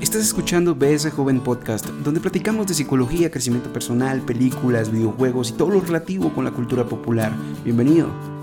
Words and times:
Estás 0.00 0.22
escuchando 0.22 0.74
BS 0.74 1.10
Joven 1.10 1.40
Podcast, 1.40 1.86
donde 1.86 2.20
platicamos 2.20 2.66
de 2.66 2.72
psicología, 2.72 3.30
crecimiento 3.30 3.70
personal, 3.70 4.22
películas, 4.22 4.90
videojuegos 4.90 5.50
y 5.50 5.52
todo 5.52 5.68
lo 5.68 5.80
relativo 5.82 6.32
con 6.32 6.46
la 6.46 6.52
cultura 6.52 6.86
popular. 6.86 7.36
Bienvenido. 7.64 8.39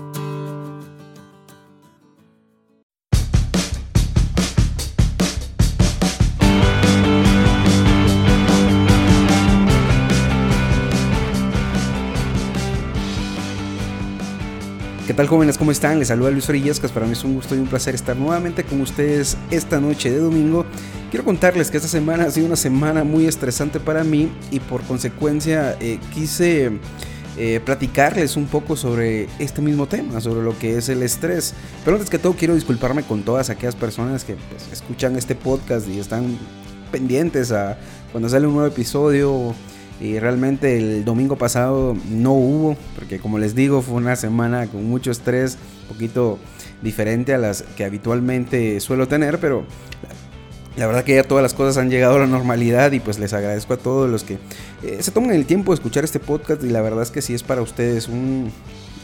Tal 15.18 15.26
jóvenes? 15.26 15.58
¿Cómo 15.58 15.72
están? 15.72 15.98
Les 15.98 16.06
saluda 16.06 16.30
Luis 16.30 16.48
Orillescas. 16.48 16.92
Para 16.92 17.04
mí 17.04 17.10
es 17.10 17.24
un 17.24 17.34
gusto 17.34 17.56
y 17.56 17.58
un 17.58 17.66
placer 17.66 17.92
estar 17.92 18.16
nuevamente 18.16 18.62
con 18.62 18.80
ustedes 18.80 19.36
esta 19.50 19.80
noche 19.80 20.12
de 20.12 20.20
domingo. 20.20 20.64
Quiero 21.10 21.24
contarles 21.24 21.72
que 21.72 21.76
esta 21.78 21.88
semana 21.88 22.22
ha 22.22 22.30
sido 22.30 22.46
una 22.46 22.54
semana 22.54 23.02
muy 23.02 23.26
estresante 23.26 23.80
para 23.80 24.04
mí 24.04 24.30
y 24.52 24.60
por 24.60 24.80
consecuencia 24.84 25.76
eh, 25.80 25.98
quise 26.14 26.70
eh, 27.36 27.60
platicarles 27.64 28.36
un 28.36 28.46
poco 28.46 28.76
sobre 28.76 29.26
este 29.40 29.60
mismo 29.60 29.88
tema, 29.88 30.20
sobre 30.20 30.40
lo 30.40 30.56
que 30.56 30.78
es 30.78 30.88
el 30.88 31.02
estrés. 31.02 31.52
Pero 31.84 31.96
antes 31.96 32.10
que 32.10 32.20
todo 32.20 32.34
quiero 32.34 32.54
disculparme 32.54 33.02
con 33.02 33.24
todas 33.24 33.50
aquellas 33.50 33.74
personas 33.74 34.22
que 34.22 34.36
pues, 34.36 34.68
escuchan 34.72 35.16
este 35.16 35.34
podcast 35.34 35.88
y 35.88 35.98
están 35.98 36.38
pendientes 36.92 37.50
a 37.50 37.76
cuando 38.12 38.28
sale 38.28 38.46
un 38.46 38.52
nuevo 38.52 38.68
episodio 38.68 39.52
y 40.00 40.18
realmente 40.18 40.76
el 40.76 41.04
domingo 41.04 41.36
pasado 41.36 41.96
no 42.08 42.32
hubo, 42.32 42.76
porque 42.94 43.18
como 43.18 43.38
les 43.38 43.54
digo, 43.54 43.82
fue 43.82 43.96
una 43.96 44.16
semana 44.16 44.66
con 44.66 44.84
mucho 44.84 45.10
estrés, 45.10 45.58
un 45.82 45.94
poquito 45.94 46.38
diferente 46.82 47.34
a 47.34 47.38
las 47.38 47.62
que 47.62 47.84
habitualmente 47.84 48.78
suelo 48.80 49.08
tener, 49.08 49.38
pero 49.40 49.64
la 50.76 50.86
verdad 50.86 51.02
que 51.02 51.16
ya 51.16 51.24
todas 51.24 51.42
las 51.42 51.54
cosas 51.54 51.76
han 51.76 51.90
llegado 51.90 52.16
a 52.16 52.18
la 52.20 52.26
normalidad 52.28 52.92
y 52.92 53.00
pues 53.00 53.18
les 53.18 53.32
agradezco 53.32 53.74
a 53.74 53.76
todos 53.76 54.08
los 54.08 54.22
que 54.22 54.38
eh, 54.84 54.98
se 55.00 55.10
toman 55.10 55.32
el 55.32 55.44
tiempo 55.44 55.72
de 55.72 55.74
escuchar 55.74 56.04
este 56.04 56.20
podcast 56.20 56.62
y 56.62 56.68
la 56.68 56.80
verdad 56.80 57.02
es 57.02 57.10
que 57.10 57.20
si 57.20 57.34
es 57.34 57.42
para 57.42 57.62
ustedes 57.62 58.06
un, 58.06 58.52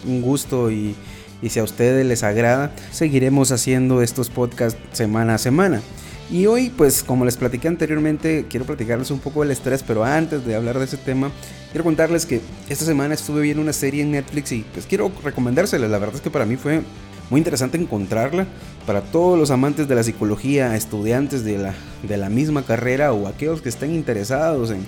un 0.06 0.22
gusto 0.22 0.70
y, 0.70 0.94
y 1.42 1.48
si 1.48 1.58
a 1.58 1.64
ustedes 1.64 2.06
les 2.06 2.22
agrada, 2.22 2.72
seguiremos 2.92 3.50
haciendo 3.50 4.02
estos 4.02 4.30
podcasts 4.30 4.78
semana 4.92 5.34
a 5.34 5.38
semana. 5.38 5.82
Y 6.30 6.46
hoy, 6.46 6.70
pues 6.70 7.02
como 7.02 7.24
les 7.24 7.36
platiqué 7.36 7.68
anteriormente, 7.68 8.46
quiero 8.48 8.64
platicarles 8.64 9.10
un 9.10 9.18
poco 9.18 9.42
del 9.42 9.50
estrés, 9.50 9.82
pero 9.82 10.04
antes 10.04 10.44
de 10.46 10.54
hablar 10.54 10.78
de 10.78 10.86
ese 10.86 10.96
tema, 10.96 11.30
quiero 11.70 11.84
contarles 11.84 12.24
que 12.24 12.40
esta 12.68 12.84
semana 12.84 13.14
estuve 13.14 13.42
viendo 13.42 13.62
una 13.62 13.74
serie 13.74 14.02
en 14.02 14.12
Netflix 14.12 14.52
y 14.52 14.64
pues 14.72 14.86
quiero 14.86 15.12
recomendárselas. 15.22 15.90
La 15.90 15.98
verdad 15.98 16.16
es 16.16 16.22
que 16.22 16.30
para 16.30 16.46
mí 16.46 16.56
fue 16.56 16.80
muy 17.30 17.40
interesante 17.40 17.76
encontrarla. 17.76 18.46
Para 18.86 19.02
todos 19.02 19.38
los 19.38 19.50
amantes 19.50 19.86
de 19.86 19.94
la 19.94 20.02
psicología, 20.02 20.74
estudiantes 20.76 21.44
de 21.44 21.58
la, 21.58 21.74
de 22.02 22.16
la 22.16 22.30
misma 22.30 22.62
carrera 22.64 23.12
o 23.12 23.28
aquellos 23.28 23.60
que 23.60 23.68
estén 23.68 23.94
interesados 23.94 24.70
en, 24.70 24.86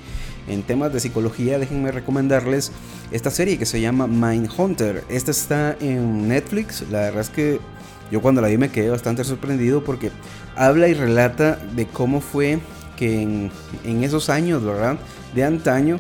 en 0.49 0.63
temas 0.63 0.93
de 0.93 1.01
psicología, 1.01 1.59
déjenme 1.59 1.93
recomendarles 1.93 2.73
esta 3.11 3.31
serie 3.31 3.59
que 3.59 3.67
se 3.67 3.81
llama 3.81 4.07
Mindhunter. 4.07 5.05
Esta 5.11 5.31
está 5.31 5.77
en 5.81 6.29
Netflix. 6.29 6.83
La 6.91 7.01
verdad 7.01 7.21
es 7.21 7.31
que 7.31 7.61
yo 8.11 8.21
cuando 8.21 8.41
la 8.41 8.49
vi 8.49 8.59
me 8.59 8.71
quedé 8.71 8.91
bastante 8.91 9.25
sorprendido 9.25 9.83
porque 9.85 10.11
habla 10.55 10.89
y 10.89 10.95
relata 10.95 11.59
de 11.75 11.87
cómo 11.87 12.21
fue 12.21 12.59
que 12.97 13.23
en, 13.23 14.05
esos 14.05 14.31
años, 14.31 14.65
¿verdad? 14.65 14.99
De 15.35 15.45
antaño, 15.45 15.99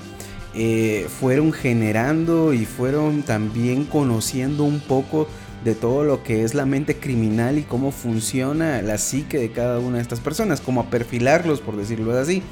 eh, 0.55 1.07
fueron 1.21 1.53
generando 1.53 2.55
y 2.55 2.65
fueron 2.65 3.23
también 3.23 3.85
conociendo 3.85 4.65
un 4.65 4.81
poco 4.81 5.29
de 5.65 5.75
todo 5.75 6.05
lo 6.05 6.23
que 6.23 6.45
es 6.45 6.55
la 6.55 6.65
mente 6.65 6.97
criminal 6.97 7.59
y 7.59 7.63
cómo 7.63 7.91
funciona 7.91 8.81
la 8.83 8.99
psique 8.99 9.39
de 9.39 9.51
cada 9.51 9.79
una 9.79 9.97
de 9.97 10.03
estas 10.03 10.21
personas, 10.21 10.61
como 10.61 10.81
a 10.81 10.91
perfilarlos, 10.91 11.61
por 11.61 11.77
decirlo 11.77 12.17
así. 12.19 12.43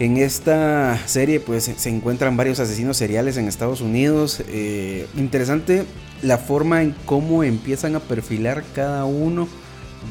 En 0.00 0.16
esta 0.16 0.98
serie 1.06 1.38
pues 1.38 1.70
se 1.76 1.88
encuentran 1.88 2.36
varios 2.36 2.58
asesinos 2.58 2.96
seriales 2.96 3.36
en 3.36 3.46
Estados 3.46 3.80
Unidos. 3.80 4.42
Eh, 4.48 5.06
interesante 5.16 5.84
la 6.22 6.38
forma 6.38 6.82
en 6.82 6.96
cómo 7.04 7.44
empiezan 7.44 7.94
a 7.94 8.00
perfilar 8.00 8.64
cada 8.74 9.04
uno 9.04 9.46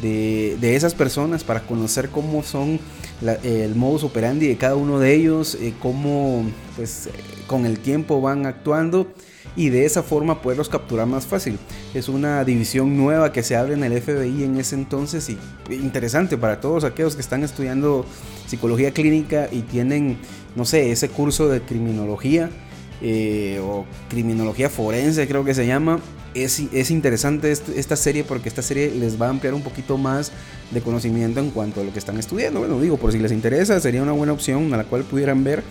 de, 0.02 0.76
esas 0.76 0.96
personas 0.96 1.44
para 1.44 1.62
conocer 1.62 2.10
cómo 2.10 2.44
son 2.44 2.80
el 3.44 3.76
modus 3.76 4.04
operandi 4.04 4.48
de 4.48 4.58
cada 4.58 4.76
uno 4.76 5.00
de 5.00 5.14
ellos, 5.14 5.56
eh, 5.56 5.74
cómo 5.82 6.46
pues 6.76 7.10
con 7.48 7.66
el 7.66 7.80
tiempo 7.80 8.22
van 8.22 8.46
actuando 8.46 9.08
y 9.56 9.70
de 9.70 9.86
esa 9.86 10.04
forma 10.04 10.42
poderlos 10.42 10.70
capturar 10.70 11.08
más 11.08 11.26
fácil. 11.26 11.60
Es 11.94 12.10
una 12.10 12.44
división 12.44 12.98
nueva 12.98 13.32
que 13.32 13.44
se 13.44 13.56
abre 13.56 13.74
en 13.74 13.84
el 13.84 14.02
FBI 14.02 14.44
en 14.44 14.60
ese 14.60 14.76
entonces 14.76 15.30
y 15.30 15.38
interesante 15.74 16.38
para 16.38 16.60
todos 16.60 16.84
aquellos 16.84 17.16
que 17.16 17.22
están 17.22 17.44
estudiando 17.44 18.06
psicología 18.48 18.92
clínica 18.92 19.48
y 19.52 19.62
tienen, 19.62 20.18
no 20.56 20.66
sé, 20.66 20.92
ese 20.92 21.10
curso 21.10 21.50
de 21.50 21.62
criminología 21.62 22.50
eh, 23.02 23.60
o 23.62 23.86
criminología 24.10 24.70
forense 24.70 25.28
creo 25.28 25.44
que 25.44 25.54
se 25.54 25.68
llama. 25.68 26.00
Es, 26.34 26.60
es 26.72 26.90
interesante 26.90 27.52
esta 27.52 27.96
serie 27.96 28.24
porque 28.24 28.50
esta 28.50 28.64
serie 28.64 28.90
les 28.90 29.22
va 29.22 29.28
a 29.28 29.30
ampliar 29.30 29.54
un 29.54 29.62
poquito 29.62 30.00
más 30.00 30.32
de 30.72 30.82
conocimiento 30.82 31.40
en 31.40 31.52
cuanto 31.52 31.82
a 31.82 31.84
lo 31.84 31.94
que 31.94 32.00
están 32.00 32.18
estudiando. 32.18 32.60
Bueno, 32.60 32.82
digo, 32.82 32.98
por 32.98 33.12
si 33.12 33.20
les 33.20 33.32
interesa, 33.32 33.80
sería 33.80 34.02
una 34.02 34.14
buena 34.14 34.34
opción 34.34 34.74
a 34.74 34.78
la 34.78 34.86
cual 34.86 35.04
pudieran 35.04 35.44
ver 35.44 35.64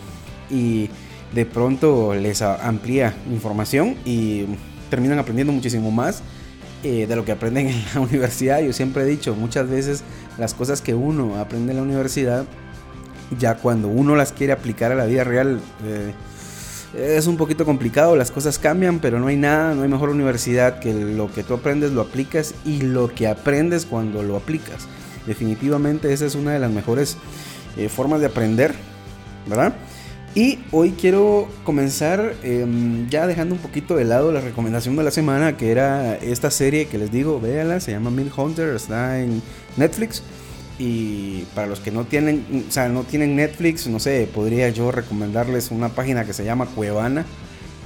y 0.50 0.88
de 1.34 1.46
pronto 1.46 2.14
les 2.14 2.42
amplía 2.42 3.14
información 3.30 3.96
y 4.04 4.44
terminan 4.90 5.18
aprendiendo 5.18 5.52
muchísimo 5.52 5.90
más 5.90 6.22
eh, 6.82 7.06
de 7.06 7.16
lo 7.16 7.24
que 7.24 7.32
aprenden 7.32 7.68
en 7.70 7.84
la 7.94 8.00
universidad. 8.00 8.60
Yo 8.60 8.72
siempre 8.72 9.02
he 9.02 9.06
dicho, 9.06 9.34
muchas 9.34 9.68
veces 9.68 10.04
las 10.38 10.54
cosas 10.54 10.80
que 10.80 10.94
uno 10.94 11.38
aprende 11.38 11.72
en 11.72 11.78
la 11.78 11.82
universidad, 11.82 12.44
ya 13.38 13.56
cuando 13.56 13.88
uno 13.88 14.16
las 14.16 14.32
quiere 14.32 14.52
aplicar 14.52 14.92
a 14.92 14.94
la 14.94 15.06
vida 15.06 15.24
real, 15.24 15.60
eh, 15.84 16.12
es 16.94 17.26
un 17.26 17.38
poquito 17.38 17.64
complicado, 17.64 18.16
las 18.16 18.30
cosas 18.30 18.58
cambian, 18.58 18.98
pero 18.98 19.18
no 19.18 19.28
hay 19.28 19.36
nada, 19.36 19.74
no 19.74 19.82
hay 19.82 19.88
mejor 19.88 20.10
universidad 20.10 20.78
que 20.78 20.92
lo 20.92 21.32
que 21.32 21.42
tú 21.42 21.54
aprendes 21.54 21.92
lo 21.92 22.02
aplicas 22.02 22.54
y 22.66 22.82
lo 22.82 23.08
que 23.08 23.28
aprendes 23.28 23.86
cuando 23.86 24.22
lo 24.22 24.36
aplicas. 24.36 24.86
Definitivamente 25.26 26.12
esa 26.12 26.26
es 26.26 26.34
una 26.34 26.52
de 26.52 26.58
las 26.58 26.70
mejores 26.70 27.16
eh, 27.78 27.88
formas 27.88 28.20
de 28.20 28.26
aprender, 28.26 28.74
¿verdad? 29.46 29.74
Y 30.34 30.60
hoy 30.70 30.92
quiero 30.98 31.46
comenzar 31.62 32.34
em, 32.42 33.06
ya 33.10 33.26
dejando 33.26 33.54
un 33.54 33.60
poquito 33.60 33.96
de 33.96 34.06
lado 34.06 34.32
la 34.32 34.40
recomendación 34.40 34.96
de 34.96 35.04
la 35.04 35.10
semana, 35.10 35.58
que 35.58 35.70
era 35.70 36.16
esta 36.16 36.50
serie 36.50 36.86
que 36.86 36.96
les 36.96 37.12
digo, 37.12 37.38
véanla, 37.38 37.80
se 37.80 37.92
llama 37.92 38.10
Mill 38.10 38.32
Hunter, 38.34 38.74
está 38.74 39.20
en 39.20 39.42
Netflix. 39.76 40.22
Y 40.78 41.42
para 41.54 41.66
los 41.66 41.80
que 41.80 41.90
no 41.90 42.04
tienen, 42.04 42.64
o 42.66 42.72
sea, 42.72 42.88
no 42.88 43.02
tienen 43.04 43.36
Netflix, 43.36 43.86
no 43.88 44.00
sé, 44.00 44.26
podría 44.34 44.70
yo 44.70 44.90
recomendarles 44.90 45.70
una 45.70 45.90
página 45.90 46.24
que 46.24 46.32
se 46.32 46.46
llama 46.46 46.64
Cuevana. 46.64 47.26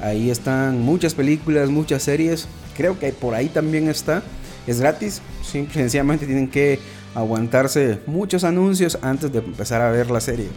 Ahí 0.00 0.30
están 0.30 0.80
muchas 0.82 1.14
películas, 1.14 1.68
muchas 1.68 2.04
series. 2.04 2.46
Creo 2.76 2.96
que 2.96 3.12
por 3.12 3.34
ahí 3.34 3.48
también 3.48 3.88
está. 3.88 4.22
Es 4.68 4.80
gratis. 4.80 5.20
Simple, 5.42 5.74
sencillamente 5.74 6.26
tienen 6.26 6.48
que 6.48 6.78
aguantarse 7.12 7.98
muchos 8.06 8.44
anuncios 8.44 8.98
antes 9.02 9.32
de 9.32 9.40
empezar 9.40 9.82
a 9.82 9.90
ver 9.90 10.12
la 10.12 10.20
serie. 10.20 10.48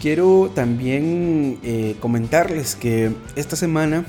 Quiero 0.00 0.50
también 0.54 1.58
eh, 1.64 1.96
comentarles 1.98 2.76
que 2.76 3.10
esta 3.34 3.56
semana 3.56 4.04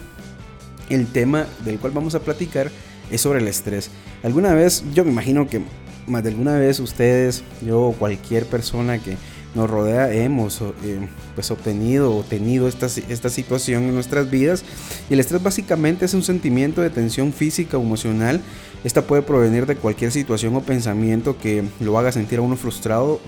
el 0.90 1.08
tema 1.08 1.48
del 1.66 1.80
cual 1.80 1.94
vamos 1.94 2.14
a 2.14 2.20
platicar 2.20 2.70
es 3.10 3.22
sobre 3.22 3.40
el 3.40 3.48
estrés. 3.48 3.90
Alguna 4.22 4.54
vez, 4.54 4.84
yo 4.94 5.04
me 5.04 5.12
imagino 5.12 5.48
que 5.48 5.62
más 6.06 6.24
de 6.24 6.30
alguna 6.30 6.56
vez 6.56 6.80
ustedes, 6.80 7.44
yo 7.66 7.82
o 7.82 7.94
cualquier 7.94 8.46
persona 8.46 9.00
que 9.00 9.18
nos 9.56 9.68
rodea 9.68 10.14
hemos 10.14 10.62
eh, 10.62 11.08
pues 11.34 11.50
obtenido 11.50 12.16
o 12.16 12.24
tenido 12.24 12.68
esta, 12.68 12.86
esta 12.86 13.30
situación 13.30 13.86
en 13.86 13.96
nuestras 13.96 14.30
vidas. 14.30 14.64
Y 15.10 15.14
el 15.14 15.20
estrés 15.20 15.42
básicamente 15.42 16.06
es 16.06 16.14
un 16.14 16.24
sentimiento 16.24 16.82
de 16.82 16.92
tensión 16.92 17.34
física 17.34 17.80
o 17.80 17.82
emocional. 17.82 18.42
Esta 18.84 19.02
puede 19.02 19.24
provenir 19.24 19.66
de 19.66 19.76
cualquier 19.76 20.12
situación 20.12 20.56
o 20.56 20.62
pensamiento 20.62 21.38
que 21.38 21.64
lo 21.80 21.98
haga 21.98 22.12
sentir 22.12 22.40
a 22.40 22.44
uno 22.44 22.58
frustrado, 22.58 23.20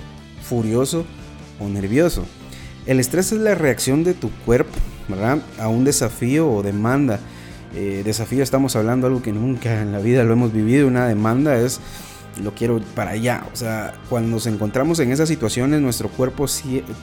furioso 0.43 1.05
o 1.59 1.67
nervioso. 1.67 2.23
El 2.85 2.99
estrés 2.99 3.31
es 3.31 3.39
la 3.39 3.55
reacción 3.55 4.03
de 4.03 4.13
tu 4.13 4.31
cuerpo 4.45 4.77
¿verdad? 5.07 5.39
a 5.59 5.67
un 5.67 5.83
desafío 5.83 6.51
o 6.51 6.63
demanda. 6.63 7.19
Eh, 7.75 8.01
desafío 8.03 8.43
estamos 8.43 8.75
hablando 8.75 9.07
algo 9.07 9.21
que 9.21 9.31
nunca 9.31 9.81
en 9.81 9.91
la 9.91 9.99
vida 9.99 10.23
lo 10.23 10.33
hemos 10.33 10.51
vivido. 10.51 10.87
Una 10.87 11.07
demanda 11.07 11.57
es 11.57 11.79
lo 12.41 12.53
quiero 12.55 12.81
para 12.95 13.11
allá. 13.11 13.45
O 13.53 13.55
sea, 13.55 13.93
cuando 14.09 14.29
nos 14.29 14.47
encontramos 14.47 14.99
en 14.99 15.11
esas 15.11 15.29
situaciones, 15.29 15.81
nuestro 15.81 16.09
cuerpo 16.09 16.45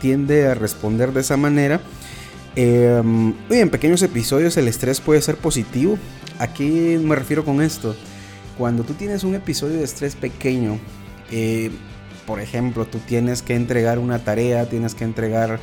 tiende 0.01 0.47
a 0.47 0.55
responder 0.55 1.13
de 1.13 1.21
esa 1.21 1.37
manera. 1.37 1.81
Eh, 2.57 3.03
en 3.51 3.71
pequeños 3.71 4.03
episodios 4.03 4.57
el 4.57 4.69
estrés 4.69 5.01
puede 5.01 5.23
ser 5.23 5.37
positivo. 5.37 5.99
¿A 6.39 6.53
qué 6.53 7.01
me 7.03 7.15
refiero 7.15 7.45
con 7.45 7.63
esto? 7.63 7.95
Cuando 8.57 8.83
tú 8.83 8.95
tienes 8.95 9.23
un 9.23 9.35
episodio 9.35 9.77
de 9.77 9.85
estrés 9.85 10.17
pequeño, 10.17 10.79
eh, 11.31 11.71
por 12.29 12.41
ejemplo, 12.41 12.85
tú 12.85 12.99
tienes 12.99 13.41
que 13.41 13.55
entregar 13.55 13.99
una 13.99 14.19
tarea, 14.19 14.69
tienes 14.69 14.95
que 14.95 15.05
entregar 15.05 15.59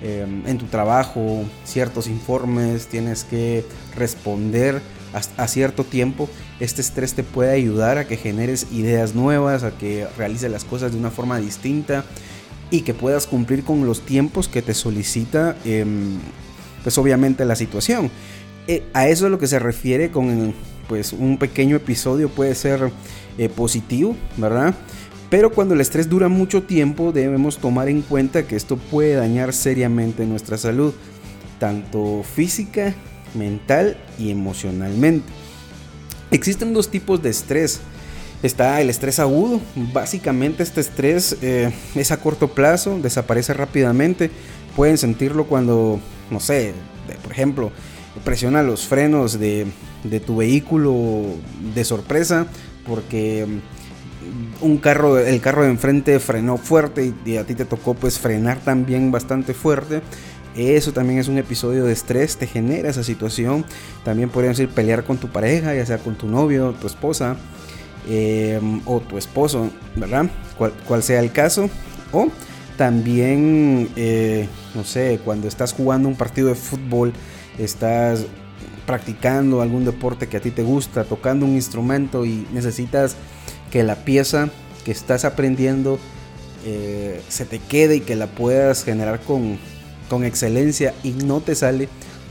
em, 0.00 0.46
en 0.46 0.58
tu 0.58 0.66
trabajo 0.66 1.42
ciertos 1.64 2.06
informes, 2.06 2.86
tienes 2.86 3.24
que 3.24 3.64
responder 3.96 4.80
a, 5.36 5.48
cierto 5.48 5.82
tiempo, 5.82 6.28
este 6.60 6.82
estrés 6.82 7.14
te 7.14 7.24
puede 7.24 7.52
ayudar 7.52 7.98
a 7.98 8.06
que 8.06 8.16
generes 8.16 8.68
ideas 8.72 9.16
nuevas, 9.16 9.64
a 9.64 9.72
que 9.72 10.06
realices 10.16 10.50
las 10.52 10.64
cosas 10.64 10.92
de 10.92 10.98
una 10.98 11.10
forma 11.10 11.38
distinta 11.38 12.04
y 12.70 12.82
que 12.82 12.94
puedas 12.94 13.26
cumplir 13.26 13.64
con 13.64 13.84
los 13.84 14.02
tiempos 14.02 14.46
que 14.46 14.62
te 14.62 14.74
solicita, 14.74 15.56
em, 15.64 16.18
pues 16.84 16.96
obviamente 16.96 17.44
la 17.44 17.56
situación. 17.56 18.08
Eh, 18.68 18.84
a 18.94 19.08
eso 19.08 19.26
es 19.26 19.32
lo 19.32 19.38
que 19.40 19.48
se 19.48 19.58
refiere 19.58 20.12
con 20.12 20.54
pues 20.88 21.12
un 21.12 21.38
pequeño 21.38 21.76
episodio 21.76 22.28
puede 22.28 22.54
ser 22.54 22.92
eh, 23.36 23.48
positivo, 23.48 24.16
¿verdad? 24.36 24.74
Pero 25.34 25.50
cuando 25.50 25.74
el 25.74 25.80
estrés 25.80 26.08
dura 26.08 26.28
mucho 26.28 26.62
tiempo 26.62 27.10
debemos 27.10 27.58
tomar 27.58 27.88
en 27.88 28.02
cuenta 28.02 28.46
que 28.46 28.54
esto 28.54 28.76
puede 28.76 29.14
dañar 29.16 29.52
seriamente 29.52 30.26
nuestra 30.26 30.56
salud, 30.56 30.94
tanto 31.58 32.22
física, 32.22 32.94
mental 33.34 33.96
y 34.16 34.30
emocionalmente. 34.30 35.26
Existen 36.30 36.72
dos 36.72 36.88
tipos 36.88 37.20
de 37.20 37.30
estrés. 37.30 37.80
Está 38.44 38.80
el 38.80 38.88
estrés 38.88 39.18
agudo. 39.18 39.60
Básicamente 39.92 40.62
este 40.62 40.80
estrés 40.80 41.36
eh, 41.42 41.72
es 41.96 42.12
a 42.12 42.18
corto 42.18 42.46
plazo, 42.54 43.00
desaparece 43.02 43.54
rápidamente. 43.54 44.30
Pueden 44.76 44.98
sentirlo 44.98 45.46
cuando, 45.48 45.98
no 46.30 46.38
sé, 46.38 46.74
por 47.24 47.32
ejemplo, 47.32 47.72
presiona 48.22 48.62
los 48.62 48.86
frenos 48.86 49.40
de, 49.40 49.66
de 50.04 50.20
tu 50.20 50.36
vehículo 50.36 51.24
de 51.74 51.84
sorpresa 51.84 52.46
porque 52.86 53.46
mm, 53.48 53.73
un 54.60 54.78
carro, 54.78 55.18
el 55.18 55.40
carro 55.40 55.62
de 55.62 55.70
enfrente 55.70 56.18
frenó 56.20 56.56
fuerte 56.56 57.12
y, 57.24 57.36
a 57.36 57.44
ti 57.44 57.54
te 57.54 57.64
tocó 57.64 57.94
pues 57.94 58.18
frenar 58.18 58.58
también 58.58 59.10
bastante 59.10 59.54
fuerte. 59.54 60.02
Eso 60.56 60.92
también 60.92 61.18
es 61.18 61.26
un 61.26 61.36
episodio 61.38 61.84
de 61.84 61.92
estrés, 61.92 62.36
te 62.36 62.46
genera 62.46 62.88
esa 62.88 63.02
situación. 63.02 63.64
También 64.04 64.30
podrías 64.30 64.58
ir 64.60 64.68
pelear 64.68 65.04
con 65.04 65.18
tu 65.18 65.28
pareja, 65.28 65.74
ya 65.74 65.84
sea 65.84 65.98
con 65.98 66.14
tu 66.14 66.28
novio, 66.28 66.74
tu 66.80 66.86
esposa 66.86 67.36
em, 68.08 68.80
o 68.84 69.00
tu 69.00 69.18
esposo, 69.18 69.70
¿verdad? 69.96 70.26
Cual, 70.86 71.02
sea 71.02 71.20
el 71.20 71.32
caso. 71.32 71.68
O 72.12 72.28
también, 72.76 73.88
eh, 73.96 74.48
no 74.74 74.84
sé, 74.84 75.20
cuando 75.24 75.48
estás 75.48 75.72
jugando 75.72 76.08
un 76.08 76.16
partido 76.16 76.48
de 76.48 76.54
fútbol, 76.54 77.12
estás 77.58 78.26
practicando 78.86 79.60
algún 79.60 79.84
deporte 79.84 80.28
que 80.28 80.36
a 80.36 80.40
ti 80.40 80.50
te 80.50 80.62
gusta, 80.62 81.04
tocando 81.04 81.46
un 81.46 81.54
instrumento 81.54 82.24
y 82.24 82.46
necesitas 82.52 83.16
que 83.74 83.82
la 83.82 83.96
pieza 83.96 84.50
que 84.84 84.92
estás 84.92 85.24
aprendiendo 85.24 85.98
eh, 86.64 87.20
se 87.28 87.44
te 87.44 87.58
quede 87.58 87.96
y 87.96 88.00
que 88.02 88.14
la 88.14 88.28
puedas 88.28 88.84
generar 88.84 89.18
con, 89.18 89.58
con 90.08 90.22
excelencia 90.22 90.94
y 91.02 91.10
no 91.10 91.40
te 91.40 91.56
sale, 91.56 91.88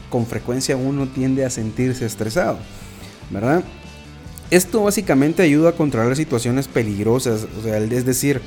con 0.09 0.25
frecuencia 0.25 0.77
uno 0.77 1.05
tiende 1.09 1.43
a 1.43 1.49
sentirse 1.49 2.05
estresado, 2.05 2.59
¿verdad? 3.29 3.61
Esto 4.51 4.83
básicamente 4.83 5.43
ayuda 5.43 5.71
a 5.71 5.73
controlar 5.73 6.15
situaciones 6.15 6.69
peligrosas, 6.69 7.45
o 7.59 7.61
sea, 7.61 7.77
es 7.77 8.05
decir, 8.05 8.39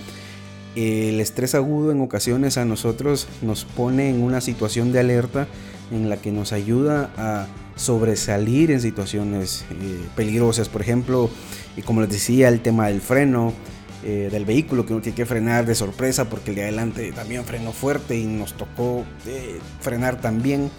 el 0.74 1.20
estrés 1.20 1.54
agudo 1.54 1.92
en 1.92 2.00
ocasiones 2.00 2.56
a 2.56 2.64
nosotros 2.64 3.28
nos 3.42 3.66
pone 3.66 4.08
en 4.08 4.22
una 4.22 4.40
situación 4.40 4.90
de 4.90 5.00
alerta 5.00 5.48
en 5.90 6.08
la 6.08 6.16
que 6.16 6.32
nos 6.32 6.54
ayuda 6.54 7.10
a 7.18 7.46
sobresalir 7.76 8.70
en 8.70 8.80
situaciones 8.80 9.66
eh, 9.70 10.00
peligrosas. 10.16 10.70
Por 10.70 10.80
ejemplo, 10.80 11.30
y 11.76 11.82
como 11.82 12.00
les 12.00 12.10
decía, 12.10 12.48
el 12.48 12.60
tema 12.60 12.88
del 12.88 13.00
freno 13.00 13.52
eh, 14.04 14.28
del 14.30 14.44
vehículo, 14.44 14.86
que 14.86 14.92
uno 14.92 15.02
tiene 15.02 15.16
que 15.16 15.26
frenar 15.26 15.66
de 15.66 15.74
sorpresa 15.74 16.28
porque 16.28 16.50
el 16.50 16.56
de 16.56 16.62
adelante 16.62 17.12
también 17.12 17.44
frenó 17.44 17.72
fuerte 17.72 18.16
y 18.16 18.24
nos 18.24 18.54
tocó 18.54 19.04
eh, 19.26 19.58
frenar 19.80 20.20
también. 20.20 20.70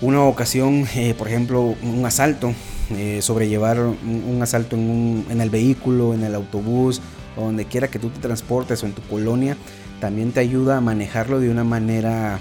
Una 0.00 0.22
ocasión, 0.24 0.86
por 1.16 1.26
ejemplo, 1.26 1.74
un 1.82 2.04
asalto, 2.04 2.52
sobrellevar 3.20 3.80
un, 3.80 4.38
asalto 4.42 4.76
en, 4.76 5.24
en, 5.30 5.40
el 5.40 5.48
vehículo, 5.48 6.12
en 6.12 6.22
el 6.22 6.34
autobús, 6.34 7.00
o 7.34 7.46
donde 7.46 7.64
quiera 7.64 7.88
que 7.88 7.98
tú 7.98 8.10
te 8.10 8.20
transportes 8.20 8.82
o 8.82 8.86
en 8.86 8.92
tu 8.92 9.00
colonia, 9.02 9.56
también 9.98 10.32
te 10.32 10.40
ayuda 10.40 10.76
a 10.76 10.80
manejarlo 10.82 11.40
de 11.40 11.48
una 11.48 11.64
manera 11.64 12.40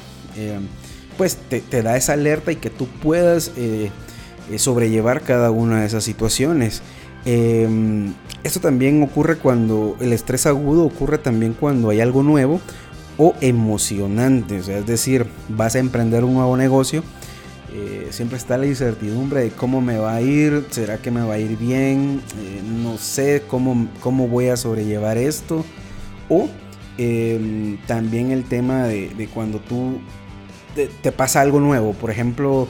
pues 1.18 1.38
te, 1.38 1.82
da 1.82 1.98
esa 1.98 2.14
alerta 2.14 2.52
y 2.52 2.58
que 2.58 2.70
tú 2.70 2.88
puedas 2.88 3.52
eh, 3.56 3.90
eh, 4.52 4.60
sobrellevar 4.60 5.22
cada 5.22 5.52
una 5.52 5.82
de 5.82 5.88
esas 5.88 6.04
situaciones. 6.04 6.82
Em, 7.26 8.14
esto 8.44 8.60
también 8.60 9.02
ocurre 9.02 9.38
cuando 9.38 9.98
el 10.00 10.14
estrés 10.14 10.46
agudo 10.46 10.86
ocurre 10.86 11.18
también 11.18 11.54
cuando 11.54 11.90
hay 11.90 12.00
algo 12.00 12.24
nuevo 12.24 12.62
o 13.18 13.34
emocionante. 13.42 14.58
es 14.58 14.86
decir, 14.86 15.26
vas 15.50 15.76
a 15.76 15.80
emprender 15.80 16.24
un 16.24 16.36
nuevo 16.36 16.56
negocio. 16.58 17.04
Eh, 17.74 18.08
siempre 18.12 18.38
está 18.38 18.58
la 18.58 18.68
incertidumbre 18.68 19.42
de 19.42 19.50
cómo 19.50 19.82
me 19.82 19.98
va 19.98 20.16
a 20.16 20.22
ir, 20.22 20.66
será 20.70 20.98
que 20.98 21.12
me 21.12 21.22
va 21.22 21.34
a 21.34 21.40
ir 21.40 21.58
bien, 21.58 22.22
no 22.82 22.98
sé 22.98 23.44
cómo, 23.48 23.90
cómo 24.00 24.28
voy 24.30 24.48
a 24.48 24.58
sobrellevar 24.58 25.18
esto. 25.18 25.66
O 26.30 26.48
em, 26.98 27.78
también 27.86 28.32
el 28.32 28.46
tema 28.46 28.84
de 28.86 29.30
cuando 29.34 29.60
tú 29.60 30.00
te, 30.76 31.12
pasa 31.12 31.42
algo 31.42 31.60
nuevo. 31.60 31.94
Por 31.94 32.12
ejemplo, 32.12 32.68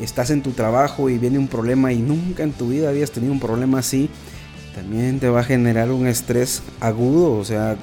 estás 0.00 0.30
en 0.30 0.42
tu 0.42 0.52
trabajo 0.52 1.08
y 1.08 1.18
viene 1.18 1.38
un 1.38 1.48
problema 1.48 1.92
y 1.92 1.98
nunca 1.98 2.42
en 2.42 2.52
tu 2.52 2.68
vida 2.68 2.88
habías 2.88 3.10
tenido 3.10 3.32
un 3.32 3.40
problema 3.40 3.78
así, 3.78 4.10
también 4.74 5.20
te 5.20 5.28
va 5.28 5.40
a 5.40 5.44
generar 5.44 5.90
un 5.90 6.06
estrés 6.06 6.62
agudo. 6.80 7.32
O 7.38 7.44
sea, 7.44 7.76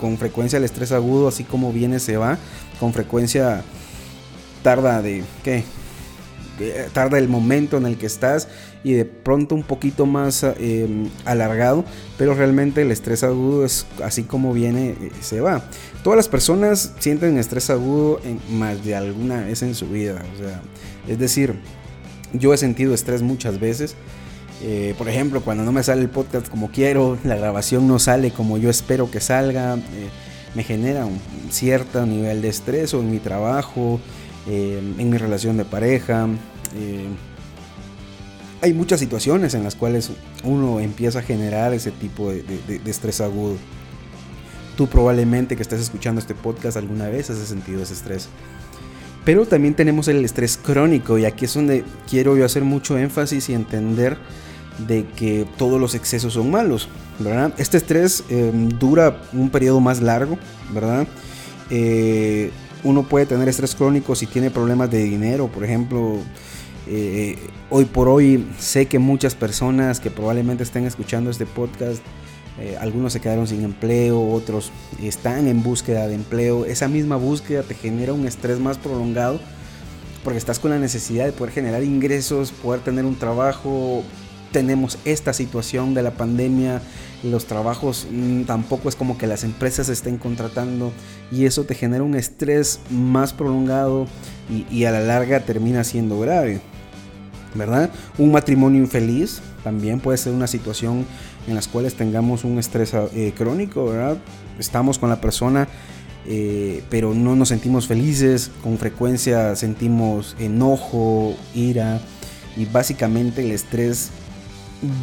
con 0.00 0.16
frecuencia 0.16 0.56
el 0.56 0.64
estrés 0.64 0.92
agudo, 0.92 1.28
así 1.28 1.44
como 1.44 1.72
viene, 1.72 2.00
se 2.00 2.16
va. 2.16 2.38
Con 2.78 2.92
frecuencia 2.92 3.62
tarda 4.62 5.02
de, 5.02 5.22
¿qué? 5.44 5.64
Tarda 6.92 7.18
el 7.18 7.28
momento 7.28 7.76
en 7.76 7.86
el 7.86 7.96
que 7.96 8.06
estás 8.06 8.48
y 8.82 8.92
de 8.92 9.04
pronto 9.04 9.54
un 9.54 9.62
poquito 9.62 10.06
más 10.06 10.44
em, 10.58 11.08
alargado, 11.24 11.84
pero 12.18 12.34
realmente 12.34 12.82
el 12.82 12.90
estrés 12.90 13.22
agudo 13.22 13.64
es 13.64 13.86
así 14.02 14.22
como 14.24 14.52
viene, 14.52 14.90
eh, 14.90 15.10
se 15.20 15.40
va. 15.40 15.62
Todas 16.02 16.16
las 16.16 16.28
personas 16.28 16.94
sienten 16.98 17.38
estrés 17.38 17.70
agudo 17.70 18.20
en 18.24 18.40
más 18.58 18.84
de 18.84 18.96
alguna 18.96 19.42
vez 19.42 19.62
en 19.62 19.74
su 19.74 19.88
vida, 19.88 20.22
es 21.08 21.18
decir, 21.18 21.54
yo 22.32 22.54
he 22.54 22.56
sentido 22.56 22.94
estrés 22.94 23.22
muchas 23.22 23.58
veces. 23.58 23.96
Eh, 24.62 24.94
por 24.98 25.08
ejemplo, 25.08 25.40
cuando 25.40 25.64
no 25.64 25.72
me 25.72 25.82
sale 25.82 26.02
el 26.02 26.10
podcast 26.10 26.48
como 26.48 26.70
quiero, 26.70 27.18
la 27.24 27.34
grabación 27.34 27.88
no 27.88 27.98
sale 27.98 28.30
como 28.30 28.58
yo 28.58 28.68
espero 28.68 29.10
que 29.10 29.20
salga, 29.20 29.76
eh, 29.76 30.08
me 30.54 30.64
genera 30.64 31.06
un 31.06 31.18
cierto 31.50 32.04
nivel 32.04 32.42
de 32.42 32.48
estrés 32.48 32.92
o 32.92 33.00
en 33.00 33.10
mi 33.10 33.18
trabajo, 33.18 34.00
en 34.46 35.10
mi 35.10 35.18
relación 35.18 35.56
de 35.56 35.64
pareja, 35.64 36.28
eh, 36.76 37.08
hay 38.62 38.74
muchas 38.74 39.00
situaciones 39.00 39.54
en 39.54 39.64
las 39.64 39.74
cuales 39.74 40.10
uno 40.44 40.80
empieza 40.80 41.20
a 41.20 41.22
generar 41.22 41.72
ese 41.72 41.90
tipo 41.90 42.30
de, 42.30 42.80
estrés 42.84 43.20
agudo. 43.20 43.56
Tú 44.76 44.86
probablemente 44.86 45.56
que 45.56 45.62
estés 45.62 45.80
escuchando 45.80 46.20
este 46.20 46.34
podcast 46.34 46.76
alguna 46.76 47.08
vez 47.08 47.30
has 47.30 47.38
sentido 47.38 47.82
ese 47.82 47.94
estrés. 47.94 48.28
Pero 49.24 49.46
también 49.46 49.74
tenemos 49.74 50.08
el 50.08 50.24
estrés 50.24 50.56
crónico 50.56 51.18
y 51.18 51.24
aquí 51.24 51.44
es 51.44 51.54
donde 51.54 51.84
quiero 52.08 52.36
yo 52.36 52.44
hacer 52.44 52.64
mucho 52.64 52.98
énfasis 52.98 53.48
y 53.48 53.54
entender 53.54 54.16
de 54.86 55.06
que 55.06 55.46
todos 55.58 55.78
los 55.78 55.94
excesos 55.94 56.34
son 56.34 56.50
malos, 56.50 56.88
¿verdad? 57.18 57.52
Este 57.58 57.76
estrés 57.76 58.24
em, 58.30 58.70
dura 58.70 59.22
un 59.34 59.50
periodo 59.50 59.80
más 59.80 60.00
largo, 60.00 60.38
¿verdad? 60.72 61.06
Eh, 61.68 62.50
uno 62.84 63.02
puede 63.02 63.26
tener 63.26 63.48
estrés 63.48 63.74
crónico 63.74 64.14
si 64.14 64.26
tiene 64.26 64.50
problemas 64.50 64.90
de 64.90 65.02
dinero, 65.02 65.48
por 65.48 65.64
ejemplo, 65.64 66.18
eh, 66.86 67.38
hoy 67.70 67.84
por 67.84 68.08
hoy 68.08 68.46
sé 68.58 68.86
que 68.86 68.98
muchas 68.98 69.34
personas 69.34 70.00
que 70.00 70.10
probablemente 70.10 70.62
estén 70.62 70.86
escuchando 70.86 71.30
este 71.30 71.46
podcast, 71.46 72.02
eh, 72.58 72.76
algunos 72.80 73.12
se 73.12 73.20
quedaron 73.20 73.46
sin 73.46 73.62
empleo, 73.62 74.20
otros 74.32 74.72
están 75.02 75.46
en 75.46 75.62
búsqueda 75.62 76.08
de 76.08 76.14
empleo. 76.14 76.64
Esa 76.64 76.88
misma 76.88 77.16
búsqueda 77.16 77.62
te 77.62 77.74
genera 77.74 78.12
un 78.12 78.26
estrés 78.26 78.58
más 78.58 78.76
prolongado 78.78 79.40
porque 80.24 80.38
estás 80.38 80.58
con 80.58 80.70
la 80.70 80.78
necesidad 80.78 81.24
de 81.24 81.32
poder 81.32 81.52
generar 81.54 81.82
ingresos, 81.82 82.52
poder 82.52 82.80
tener 82.80 83.04
un 83.04 83.16
trabajo. 83.16 84.02
Tenemos 84.52 84.98
esta 85.04 85.32
situación 85.32 85.94
de 85.94 86.02
la 86.02 86.12
pandemia, 86.12 86.82
los 87.22 87.46
trabajos 87.46 88.06
mm, 88.10 88.42
tampoco 88.42 88.88
es 88.88 88.96
como 88.96 89.18
que 89.18 89.26
las 89.26 89.44
empresas 89.44 89.88
estén 89.88 90.16
contratando 90.18 90.92
y 91.30 91.44
eso 91.44 91.64
te 91.64 91.74
genera 91.74 92.02
un 92.02 92.14
estrés 92.14 92.80
más 92.90 93.32
prolongado 93.32 94.06
y 94.70 94.84
a 94.84 94.90
la 94.90 95.00
larga 95.00 95.40
termina 95.40 95.84
siendo 95.84 96.18
grave. 96.18 96.60
¿verdad? 97.54 97.90
Un 98.18 98.32
matrimonio 98.32 98.80
infeliz 98.80 99.40
también 99.64 100.00
puede 100.00 100.18
ser 100.18 100.32
una 100.32 100.46
situación 100.46 101.04
en 101.46 101.54
las 101.54 101.68
cuales 101.68 101.94
tengamos 101.94 102.44
un 102.44 102.58
estrés 102.58 102.92
eh, 102.94 103.32
crónico, 103.36 103.86
¿verdad? 103.86 104.18
Estamos 104.58 104.98
con 104.98 105.10
la 105.10 105.20
persona, 105.20 105.68
eh, 106.26 106.82
pero 106.90 107.14
no 107.14 107.34
nos 107.34 107.48
sentimos 107.48 107.86
felices, 107.86 108.50
con 108.62 108.78
frecuencia 108.78 109.56
sentimos 109.56 110.36
enojo, 110.38 111.34
ira, 111.54 112.00
y 112.56 112.66
básicamente 112.66 113.44
el 113.44 113.52
estrés 113.52 114.10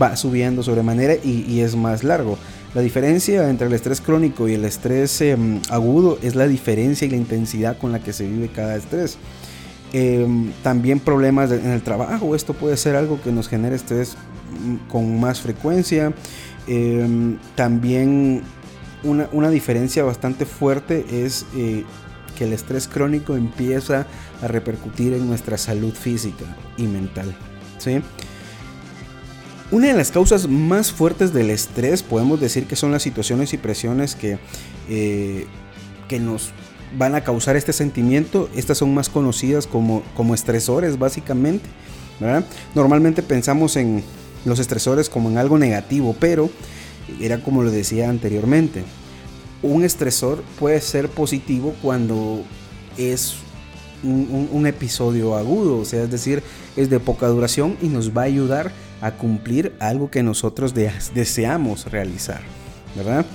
va 0.01 0.15
subiendo 0.15 0.63
sobremanera 0.63 1.15
y, 1.15 1.45
y 1.47 1.61
es 1.61 1.75
más 1.75 2.03
largo. 2.03 2.37
La 2.73 2.81
diferencia 2.81 3.49
entre 3.49 3.67
el 3.67 3.73
estrés 3.73 4.01
crónico 4.01 4.47
y 4.47 4.53
el 4.53 4.65
estrés 4.65 5.21
em, 5.21 5.61
agudo 5.69 6.19
es 6.21 6.35
la 6.35 6.47
diferencia 6.47 7.07
y 7.07 7.09
la 7.09 7.17
intensidad 7.17 7.77
con 7.77 7.91
la 7.91 7.99
que 7.99 8.13
se 8.13 8.27
vive 8.27 8.49
cada 8.49 8.75
estrés. 8.75 9.17
Em, 9.93 10.51
también 10.63 10.99
problemas 10.99 11.49
en 11.51 11.71
el 11.71 11.81
trabajo, 11.81 12.35
esto 12.35 12.53
puede 12.53 12.75
ser 12.77 12.95
algo 12.95 13.21
que 13.21 13.31
nos 13.31 13.47
genere 13.47 13.75
estrés 13.75 14.15
mm, 14.63 14.89
con 14.89 15.19
más 15.19 15.41
frecuencia. 15.41 16.13
Em, 16.67 17.37
también 17.55 18.43
una, 19.03 19.49
diferencia 19.49 20.03
bastante 20.03 20.45
fuerte 20.45 21.05
es 21.25 21.45
eh, 21.55 21.85
que 22.37 22.43
el 22.43 22.53
estrés 22.53 22.87
crónico 22.87 23.35
empieza 23.35 24.05
a 24.41 24.47
repercutir 24.47 25.13
en 25.13 25.27
nuestra 25.27 25.57
salud 25.57 25.93
física 25.93 26.45
y 26.77 26.83
mental. 26.83 27.33
¿sí? 27.77 28.01
Una 29.69 29.87
de 29.87 29.93
las 29.93 30.11
causas 30.11 30.47
más 30.47 30.93
fuertes 30.93 31.33
del 31.33 31.49
estrés 31.49 32.01
podemos 32.01 32.39
decir 32.39 32.67
que 32.67 32.77
son 32.77 32.93
las 32.93 33.03
situaciones 33.03 33.53
y 33.53 33.57
presiones 33.57 34.15
que, 34.15 34.39
eh, 34.87 35.45
que 36.07 36.19
nos 36.19 36.51
van 36.97 37.15
a 37.15 37.21
causar 37.21 37.57
este 37.57 37.73
sentimiento. 37.73 38.49
Estas 38.55 38.77
son 38.77 38.93
más 38.93 39.09
conocidas 39.09 39.67
como, 39.67 40.03
como 40.15 40.33
estresores 40.33 40.97
básicamente. 40.97 41.67
Normalmente 42.73 43.21
pensamos 43.21 43.75
en 43.75 44.03
los 44.45 44.59
estresores 44.59 45.09
como 45.09 45.29
en 45.29 45.37
algo 45.37 45.57
negativo, 45.57 46.15
pero 46.17 46.49
era 47.19 47.43
como 47.43 47.61
lo 47.61 47.69
decía 47.69 48.09
anteriormente. 48.09 48.83
Un 49.61 49.83
estresor 49.83 50.43
puede 50.59 50.79
ser 50.79 51.09
positivo 51.09 51.75
cuando 51.81 52.41
es 52.97 53.35
un, 54.03 54.65
episodio 54.65 55.35
agudo, 55.35 55.79
o 55.79 55.85
sea, 55.85 56.03
es 56.03 56.11
decir, 56.11 56.43
es 56.75 56.89
de 56.89 56.99
poca 56.99 57.27
duración 57.27 57.77
y 57.81 57.87
nos 57.87 58.15
va 58.15 58.21
a 58.21 58.25
ayudar 58.25 58.71
cumplir 59.17 59.73
algo 59.79 60.09
que 60.09 60.23
nosotros 60.23 60.73
deseamos 60.73 61.85
realizar, 61.91 62.41
¿verdad? 62.95 63.25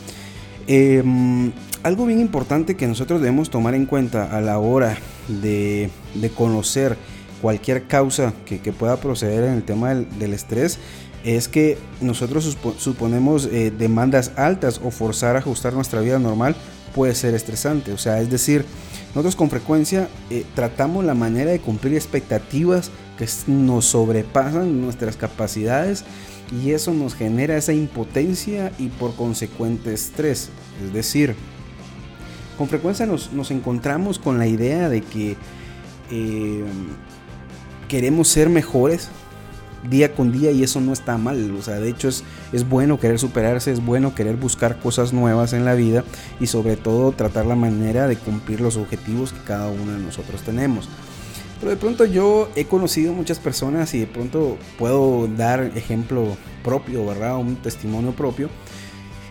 Em, 0.66 1.52
algo 1.82 2.06
bien 2.06 2.20
importante 2.20 2.76
que 2.76 2.86
nosotros 2.86 3.20
debemos 3.20 3.50
tomar 3.50 3.74
en 3.74 3.86
cuenta 3.86 4.36
a 4.36 4.40
la 4.40 4.58
hora 4.58 4.96
de, 5.28 5.90
conocer 6.36 6.96
cualquier 7.40 7.86
causa 7.86 8.32
que, 8.46 8.58
pueda 8.72 8.96
proceder 8.98 9.44
en 9.44 9.54
el 9.54 9.62
tema 9.62 9.94
del 9.94 10.32
estrés 10.32 10.78
es 11.24 11.48
que 11.48 11.78
nosotros 12.00 12.56
suponemos 12.78 13.46
eh, 13.46 13.72
demandas 13.76 14.32
altas 14.36 14.80
o 14.82 14.90
forzar 14.90 15.36
a 15.36 15.38
ajustar 15.38 15.72
nuestra 15.72 16.00
vida 16.00 16.18
normal 16.18 16.56
puede 16.94 17.14
ser 17.14 17.34
estresante. 17.34 17.92
O 17.92 17.98
sea, 17.98 18.20
es 18.20 18.30
decir, 18.30 18.64
nosotros 19.08 19.36
con 19.36 19.50
frecuencia 19.50 20.08
eh, 20.30 20.44
tratamos 20.54 21.04
la 21.04 21.14
manera 21.14 21.50
de 21.50 21.60
cumplir 21.60 21.94
expectativas 21.94 22.90
que 23.18 23.26
nos 23.46 23.86
sobrepasan 23.86 24.80
nuestras 24.80 25.16
capacidades 25.16 26.04
y 26.50 26.72
eso 26.72 26.92
nos 26.92 27.14
genera 27.14 27.56
esa 27.56 27.72
impotencia 27.72 28.72
y 28.78 28.88
por 28.88 29.14
consecuente 29.14 29.92
estrés. 29.92 30.50
Es 30.84 30.92
decir, 30.92 31.34
con 32.58 32.68
frecuencia 32.68 33.06
nos, 33.06 33.50
encontramos 33.50 34.18
con 34.18 34.38
la 34.38 34.46
idea 34.46 34.88
de 34.88 35.00
que 35.00 35.36
eh, 36.10 36.64
queremos 37.88 38.28
ser 38.28 38.48
mejores, 38.48 39.08
día 39.88 40.14
con 40.14 40.32
día 40.32 40.50
y 40.50 40.62
eso 40.62 40.80
no 40.80 40.92
está 40.92 41.18
mal. 41.18 41.54
O 41.58 41.62
sea, 41.62 41.80
de 41.80 41.88
hecho 41.88 42.08
es, 42.08 42.24
es 42.52 42.68
bueno 42.68 42.98
querer 42.98 43.18
superarse, 43.18 43.72
es 43.72 43.84
bueno 43.84 44.14
querer 44.14 44.36
buscar 44.36 44.78
cosas 44.78 45.12
nuevas 45.12 45.52
en 45.52 45.64
la 45.64 45.74
vida 45.74 46.04
y 46.40 46.46
sobre 46.46 46.76
todo 46.76 47.12
tratar 47.12 47.46
la 47.46 47.56
manera 47.56 48.06
de 48.06 48.16
cumplir 48.16 48.60
los 48.60 48.76
objetivos 48.76 49.32
que 49.32 49.40
cada 49.40 49.68
uno 49.68 49.92
de 49.92 49.98
nosotros 49.98 50.42
tenemos. 50.42 50.88
Pero 51.60 51.70
de 51.70 51.76
pronto 51.76 52.04
yo 52.04 52.50
he 52.56 52.64
conocido 52.64 53.12
muchas 53.12 53.38
personas 53.38 53.94
y 53.94 54.00
de 54.00 54.06
pronto 54.06 54.58
puedo 54.78 55.28
dar 55.28 55.70
ejemplo 55.76 56.36
propio, 56.64 57.06
¿verdad? 57.06 57.36
Un 57.36 57.56
testimonio 57.56 58.12
propio. 58.12 58.48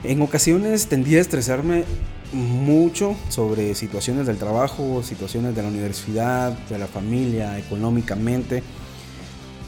En 0.03 0.21
ocasiones 0.21 0.87
tendía 0.87 1.17
a 1.17 1.21
estresarme 1.21 1.83
mucho 2.31 3.15
sobre 3.27 3.75
situaciones 3.75 4.27
del 4.27 4.37
trabajo, 4.37 5.03
situaciones 5.03 5.55
de 5.55 5.61
la 5.61 5.67
universidad, 5.67 6.53
de 6.69 6.79
la 6.79 6.87
familia, 6.87 7.59
económicamente 7.59 8.63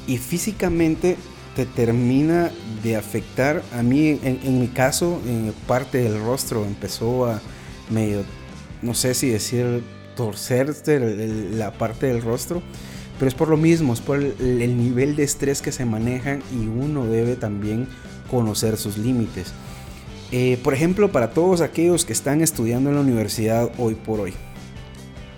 y 0.08 0.18
físicamente 0.18 1.18
te 1.56 1.66
termina 1.66 2.52
de 2.84 2.96
afectar. 2.96 3.64
A 3.74 3.84
mí, 3.84 4.20
en, 4.24 4.60
mi 4.60 4.68
caso, 4.68 5.22
en 5.26 5.54
parte 5.68 6.00
del 6.00 6.20
rostro 6.20 6.66
empezó 6.66 7.26
a 7.26 7.42
medio, 7.90 8.24
no 8.82 8.94
sé 8.94 9.14
si 9.14 9.30
decir, 9.30 9.84
torcerse 10.16 11.00
la 11.52 11.72
parte 11.72 12.08
del 12.08 12.22
rostro. 12.22 12.62
Pero 13.20 13.30
es 13.30 13.36
por 13.36 13.48
lo 13.48 13.58
mismo, 13.58 13.94
es 13.94 14.02
por 14.02 14.18
el, 14.18 14.78
nivel 14.78 15.16
de 15.16 15.24
estrés 15.24 15.62
que 15.62 15.72
se 15.72 15.86
maneja 15.86 16.40
y 16.52 16.68
uno 16.68 17.06
debe 17.06 17.36
también 17.36 17.88
conocer 18.30 18.78
sus 18.78 18.98
límites. 18.98 19.54
Eh, 20.32 20.60
por 20.64 20.74
ejemplo, 20.74 21.12
para 21.12 21.30
todos 21.30 21.62
aquellos 21.62 22.06
que 22.06 22.14
están 22.14 22.42
estudiando 22.42 22.90
en 22.90 22.96
la 22.96 23.02
universidad 23.02 23.70
hoy 23.78 23.94
por 23.94 24.20
hoy, 24.20 24.34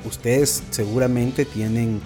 ustedes 0.05 0.63
seguramente 0.69 1.43
tienen 1.43 1.99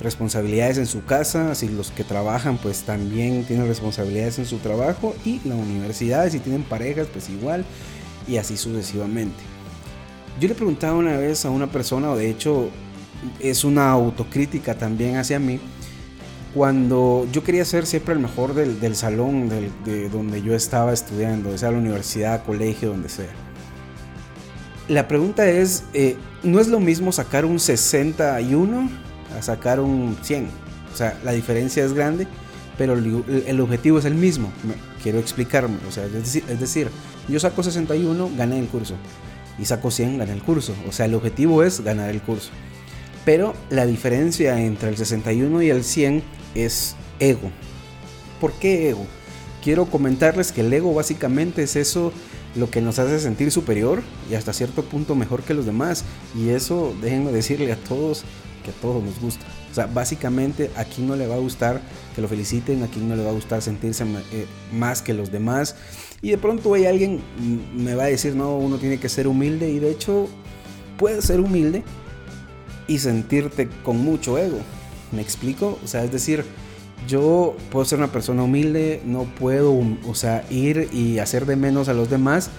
responsabilidades 0.00 0.78
en 0.78 0.86
su 0.86 1.04
casa, 1.04 1.54
si 1.54 1.68
los 1.68 1.90
que 1.90 2.04
trabajan 2.04 2.58
pues 2.58 2.82
también 2.82 3.44
tienen 3.44 3.66
responsabilidades 3.66 4.38
en 4.38 4.46
su 4.46 4.58
trabajo 4.58 5.14
y 5.24 5.40
la 5.44 5.54
universidad, 5.54 6.28
si 6.30 6.38
tienen 6.38 6.62
parejas 6.62 7.08
pues 7.12 7.28
igual 7.30 7.64
y 8.28 8.36
así 8.36 8.56
sucesivamente. 8.56 9.42
Yo 10.40 10.48
le 10.48 10.54
preguntaba 10.54 10.94
una 10.94 11.16
vez 11.16 11.44
a 11.44 11.50
una 11.50 11.66
persona, 11.66 12.10
o 12.10 12.16
de 12.16 12.28
hecho 12.28 12.68
es 13.40 13.64
una 13.64 13.90
autocrítica 13.90 14.76
también 14.76 15.16
hacia 15.16 15.38
mí, 15.38 15.58
cuando 16.54 17.26
yo 17.32 17.42
quería 17.42 17.64
ser 17.64 17.86
siempre 17.86 18.14
el 18.14 18.20
mejor 18.20 18.54
del, 18.54 18.96
salón 18.96 19.48
de 19.48 20.08
donde 20.08 20.42
yo 20.42 20.54
estaba 20.54 20.92
estudiando, 20.92 21.56
sea 21.56 21.70
la 21.70 21.78
universidad, 21.78 22.44
colegio, 22.44 22.90
donde 22.90 23.08
sea. 23.08 23.46
La 24.88 25.08
pregunta 25.08 25.48
es, 25.48 25.82
eh, 25.94 26.16
¿no 26.44 26.60
es 26.60 26.68
lo 26.68 26.78
mismo 26.78 27.10
sacar 27.10 27.44
un 27.44 27.58
61 27.58 28.88
a 29.36 29.42
sacar 29.42 29.80
un 29.80 30.16
100. 30.22 30.48
O 30.92 30.96
sea, 30.96 31.18
la 31.24 31.32
diferencia 31.32 31.84
es 31.84 31.92
grande, 31.92 32.26
pero 32.78 32.94
el, 32.94 33.60
objetivo 33.60 33.98
es 33.98 34.04
el 34.04 34.14
mismo. 34.14 34.50
Quiero 35.02 35.18
explicarme. 35.18 35.76
O 35.88 35.92
sea, 35.92 36.04
es 36.06 36.60
decir, 36.60 36.88
yo 37.28 37.40
saco 37.40 37.62
61, 37.62 38.30
gané 38.36 38.58
el 38.58 38.66
curso. 38.66 38.94
Y 39.58 39.64
saco 39.64 39.90
100, 39.90 40.18
gané 40.18 40.32
el 40.32 40.42
curso. 40.42 40.74
O 40.88 40.92
sea, 40.92 41.06
el 41.06 41.14
objetivo 41.14 41.62
es 41.62 41.80
ganar 41.80 42.10
el 42.10 42.20
curso. 42.20 42.50
Pero 43.24 43.54
la 43.70 43.86
diferencia 43.86 44.60
entre 44.60 44.88
el 44.88 44.96
61 44.96 45.62
y 45.62 45.70
el 45.70 45.82
100 45.82 46.22
es 46.54 46.94
ego. 47.18 47.50
¿Por 48.40 48.52
qué 48.52 48.90
ego? 48.90 49.06
Quiero 49.62 49.86
comentarles 49.86 50.52
que 50.52 50.60
el 50.60 50.72
ego 50.72 50.94
básicamente 50.94 51.62
es 51.64 51.74
eso 51.74 52.12
lo 52.54 52.70
que 52.70 52.80
nos 52.80 52.98
hace 52.98 53.18
sentir 53.18 53.50
superior 53.50 54.02
y 54.30 54.34
hasta 54.34 54.52
cierto 54.52 54.82
punto 54.84 55.14
mejor 55.14 55.42
que 55.42 55.54
los 55.54 55.66
demás. 55.66 56.04
Y 56.36 56.50
eso, 56.50 56.94
déjenme 57.02 57.32
decirle 57.32 57.72
a 57.72 57.76
todos, 57.76 58.24
que 58.66 58.72
a 58.72 58.74
todos 58.74 59.02
nos 59.02 59.20
gusta. 59.20 59.46
O 59.70 59.74
sea, 59.74 59.86
básicamente 59.86 60.70
a 60.76 60.84
quien 60.84 61.06
no 61.06 61.14
le 61.16 61.26
va 61.26 61.36
a 61.36 61.38
gustar 61.38 61.80
que 62.14 62.20
lo 62.20 62.28
feliciten, 62.28 62.82
a 62.82 62.88
quien 62.88 63.08
no 63.08 63.14
le 63.14 63.22
va 63.22 63.30
a 63.30 63.32
gustar 63.32 63.62
sentirse 63.62 64.04
eh, 64.32 64.46
más 64.72 65.02
que 65.02 65.14
los 65.14 65.30
demás. 65.30 65.76
Y 66.20 66.30
de 66.30 66.38
pronto 66.38 66.74
hay 66.74 66.86
alguien 66.86 67.20
me 67.74 67.94
va 67.94 68.04
a 68.04 68.06
decir, 68.06 68.34
no, 68.34 68.56
uno 68.56 68.78
tiene 68.78 68.98
que 68.98 69.08
ser 69.08 69.28
humilde 69.28 69.70
y 69.70 69.78
de 69.78 69.90
hecho 69.90 70.28
puedes 70.98 71.24
ser 71.24 71.40
humilde 71.40 71.84
y 72.88 72.98
sentirte 72.98 73.68
con 73.84 73.98
mucho 73.98 74.36
ego. 74.36 74.58
¿Me 75.12 75.22
explico? 75.22 75.78
O 75.84 75.86
sea, 75.86 76.02
es 76.02 76.10
decir, 76.10 76.44
yo 77.06 77.56
puedo 77.70 77.84
ser 77.84 77.98
una 77.98 78.10
persona 78.10 78.42
humilde, 78.42 79.00
no 79.04 79.24
puedo, 79.24 79.78
o 80.08 80.14
sea, 80.14 80.44
ir 80.50 80.88
y 80.92 81.20
hacer 81.20 81.46
de 81.46 81.54
menos 81.54 81.88
a 81.88 81.94
los 81.94 82.10
demás, 82.10 82.50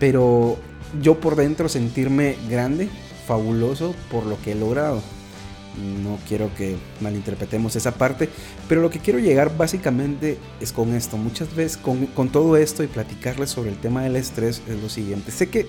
pero 0.00 0.56
yo 1.00 1.20
por 1.20 1.36
dentro 1.36 1.68
sentirme 1.68 2.36
grande, 2.50 2.88
fabuloso 3.26 3.94
por 4.10 4.26
lo 4.26 4.40
que 4.42 4.52
he 4.52 4.54
logrado 4.56 5.00
no 5.78 6.18
quiero 6.28 6.50
que 6.56 6.76
malinterpretemos 7.00 7.76
esa 7.76 7.92
parte, 7.92 8.28
pero 8.68 8.80
lo 8.80 8.90
que 8.90 8.98
quiero 8.98 9.18
llegar 9.18 9.56
básicamente 9.56 10.38
es 10.60 10.72
con 10.72 10.94
esto. 10.94 11.16
Muchas 11.16 11.54
veces 11.54 11.76
con, 11.76 12.28
todo 12.28 12.56
esto 12.56 12.82
y 12.82 12.86
platicarles 12.86 13.50
sobre 13.50 13.70
el 13.70 13.78
tema 13.78 14.02
del 14.02 14.16
estrés 14.16 14.62
es 14.68 14.80
lo 14.80 14.88
siguiente. 14.88 15.30
Sé 15.30 15.48
que 15.48 15.66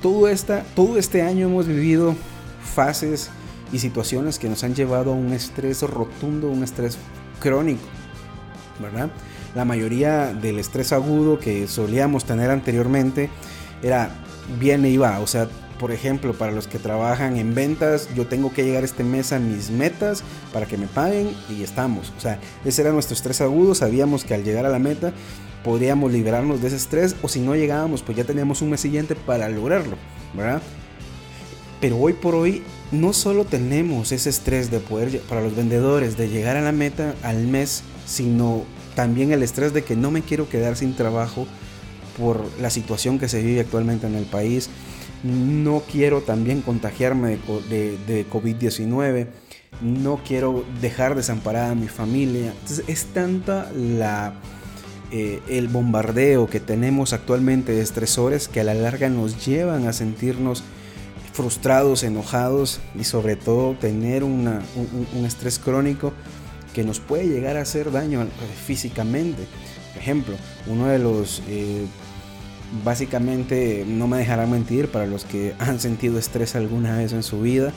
todo, 0.00 0.28
esta, 0.28 0.62
todo 0.74 0.98
este 0.98 1.22
año 1.22 1.46
hemos 1.46 1.66
vivido 1.66 2.14
fases 2.74 3.30
y 3.72 3.78
situaciones 3.78 4.38
que 4.38 4.48
nos 4.48 4.64
han 4.64 4.74
llevado 4.74 5.12
a 5.12 5.14
un 5.14 5.32
estrés 5.32 5.82
rotundo, 5.82 6.48
un 6.48 6.62
estrés 6.62 6.98
crónico, 7.40 7.82
¿verdad? 8.80 9.10
La 9.54 9.64
mayoría 9.64 10.32
del 10.32 10.58
estrés 10.58 10.92
agudo 10.92 11.38
que 11.38 11.68
solíamos 11.68 12.24
tener 12.24 12.50
anteriormente 12.50 13.30
era 13.82 14.10
bien 14.58 14.84
y 14.86 14.96
va, 14.96 15.20
o 15.20 15.26
sea, 15.26 15.48
por 15.82 15.90
ejemplo, 15.90 16.32
para 16.32 16.52
los 16.52 16.68
que 16.68 16.78
trabajan 16.78 17.36
en 17.38 17.56
ventas, 17.56 18.08
yo 18.14 18.28
tengo 18.28 18.52
que 18.52 18.62
llegar 18.62 18.84
este 18.84 19.02
mes 19.02 19.32
a 19.32 19.40
mis 19.40 19.70
metas 19.70 20.22
para 20.52 20.64
que 20.64 20.78
me 20.78 20.86
paguen 20.86 21.34
y 21.50 21.64
estamos. 21.64 22.12
O 22.16 22.20
sea, 22.20 22.38
ese 22.64 22.82
era 22.82 22.92
nuestro 22.92 23.16
estrés 23.16 23.40
agudo. 23.40 23.74
Sabíamos 23.74 24.22
que 24.22 24.32
al 24.32 24.44
llegar 24.44 24.64
a 24.64 24.68
la 24.68 24.78
meta 24.78 25.12
podríamos 25.64 26.12
liberarnos 26.12 26.62
de 26.62 26.68
ese 26.68 26.76
estrés 26.76 27.16
o 27.20 27.26
si 27.26 27.40
no 27.40 27.56
llegábamos, 27.56 28.04
pues 28.04 28.16
ya 28.16 28.22
teníamos 28.22 28.62
un 28.62 28.70
mes 28.70 28.80
siguiente 28.80 29.16
para 29.16 29.48
lograrlo, 29.48 29.96
¿verdad? 30.34 30.62
Pero 31.80 31.98
hoy 31.98 32.12
por 32.12 32.36
hoy 32.36 32.62
no 32.92 33.12
solo 33.12 33.44
tenemos 33.44 34.12
ese 34.12 34.30
estrés 34.30 34.70
de 34.70 34.78
poder 34.78 35.18
para 35.22 35.42
los 35.42 35.56
vendedores 35.56 36.16
de 36.16 36.28
llegar 36.28 36.56
a 36.56 36.60
la 36.60 36.70
meta 36.70 37.16
al 37.24 37.48
mes, 37.48 37.82
sino 38.06 38.62
también 38.94 39.32
el 39.32 39.42
estrés 39.42 39.72
de 39.72 39.82
que 39.82 39.96
no 39.96 40.12
me 40.12 40.22
quiero 40.22 40.48
quedar 40.48 40.76
sin 40.76 40.94
trabajo 40.94 41.48
por 42.16 42.40
la 42.60 42.70
situación 42.70 43.18
que 43.18 43.28
se 43.28 43.42
vive 43.42 43.62
actualmente 43.62 44.06
en 44.06 44.14
el 44.14 44.26
país 44.26 44.70
no 45.22 45.82
quiero 45.90 46.22
también 46.22 46.62
contagiarme 46.62 47.38
de, 47.68 48.26
COVID-19, 48.30 49.28
no 49.80 50.20
quiero 50.26 50.64
dejar 50.80 51.14
desamparada 51.14 51.70
a 51.70 51.74
mi 51.74 51.88
familia. 51.88 52.52
Entonces 52.52 52.84
es 52.88 53.06
tanta 53.06 53.70
la, 53.72 54.34
eh, 55.10 55.40
el 55.48 55.68
bombardeo 55.68 56.48
que 56.48 56.60
tenemos 56.60 57.12
actualmente 57.12 57.72
de 57.72 57.82
estresores 57.82 58.48
que 58.48 58.60
a 58.60 58.64
la 58.64 58.74
larga 58.74 59.08
nos 59.08 59.44
llevan 59.44 59.86
a 59.86 59.92
sentirnos 59.92 60.62
frustrados, 61.32 62.02
enojados 62.02 62.80
y 62.98 63.04
sobre 63.04 63.36
todo 63.36 63.74
tener 63.74 64.22
un, 64.22 64.60
estrés 65.24 65.58
crónico 65.58 66.12
que 66.74 66.84
nos 66.84 67.00
puede 67.00 67.26
llegar 67.26 67.56
a 67.56 67.62
hacer 67.62 67.90
daño 67.90 68.26
físicamente. 68.66 69.46
Por 69.92 70.02
ejemplo, 70.02 70.36
uno 70.66 70.88
de 70.88 70.98
los, 70.98 71.42
eh, 71.48 71.86
básicamente, 72.84 73.84
no 73.86 74.08
me 74.08 74.18
dejará 74.18 74.46
mentir, 74.46 74.88
para 74.88 75.06
los 75.06 75.24
que 75.24 75.54
han 75.58 75.80
sentido 75.80 76.18
estrés 76.18 76.56
alguna 76.56 76.96
vez 76.96 77.12
en 77.12 77.22
su 77.22 77.40
vida 77.40 77.72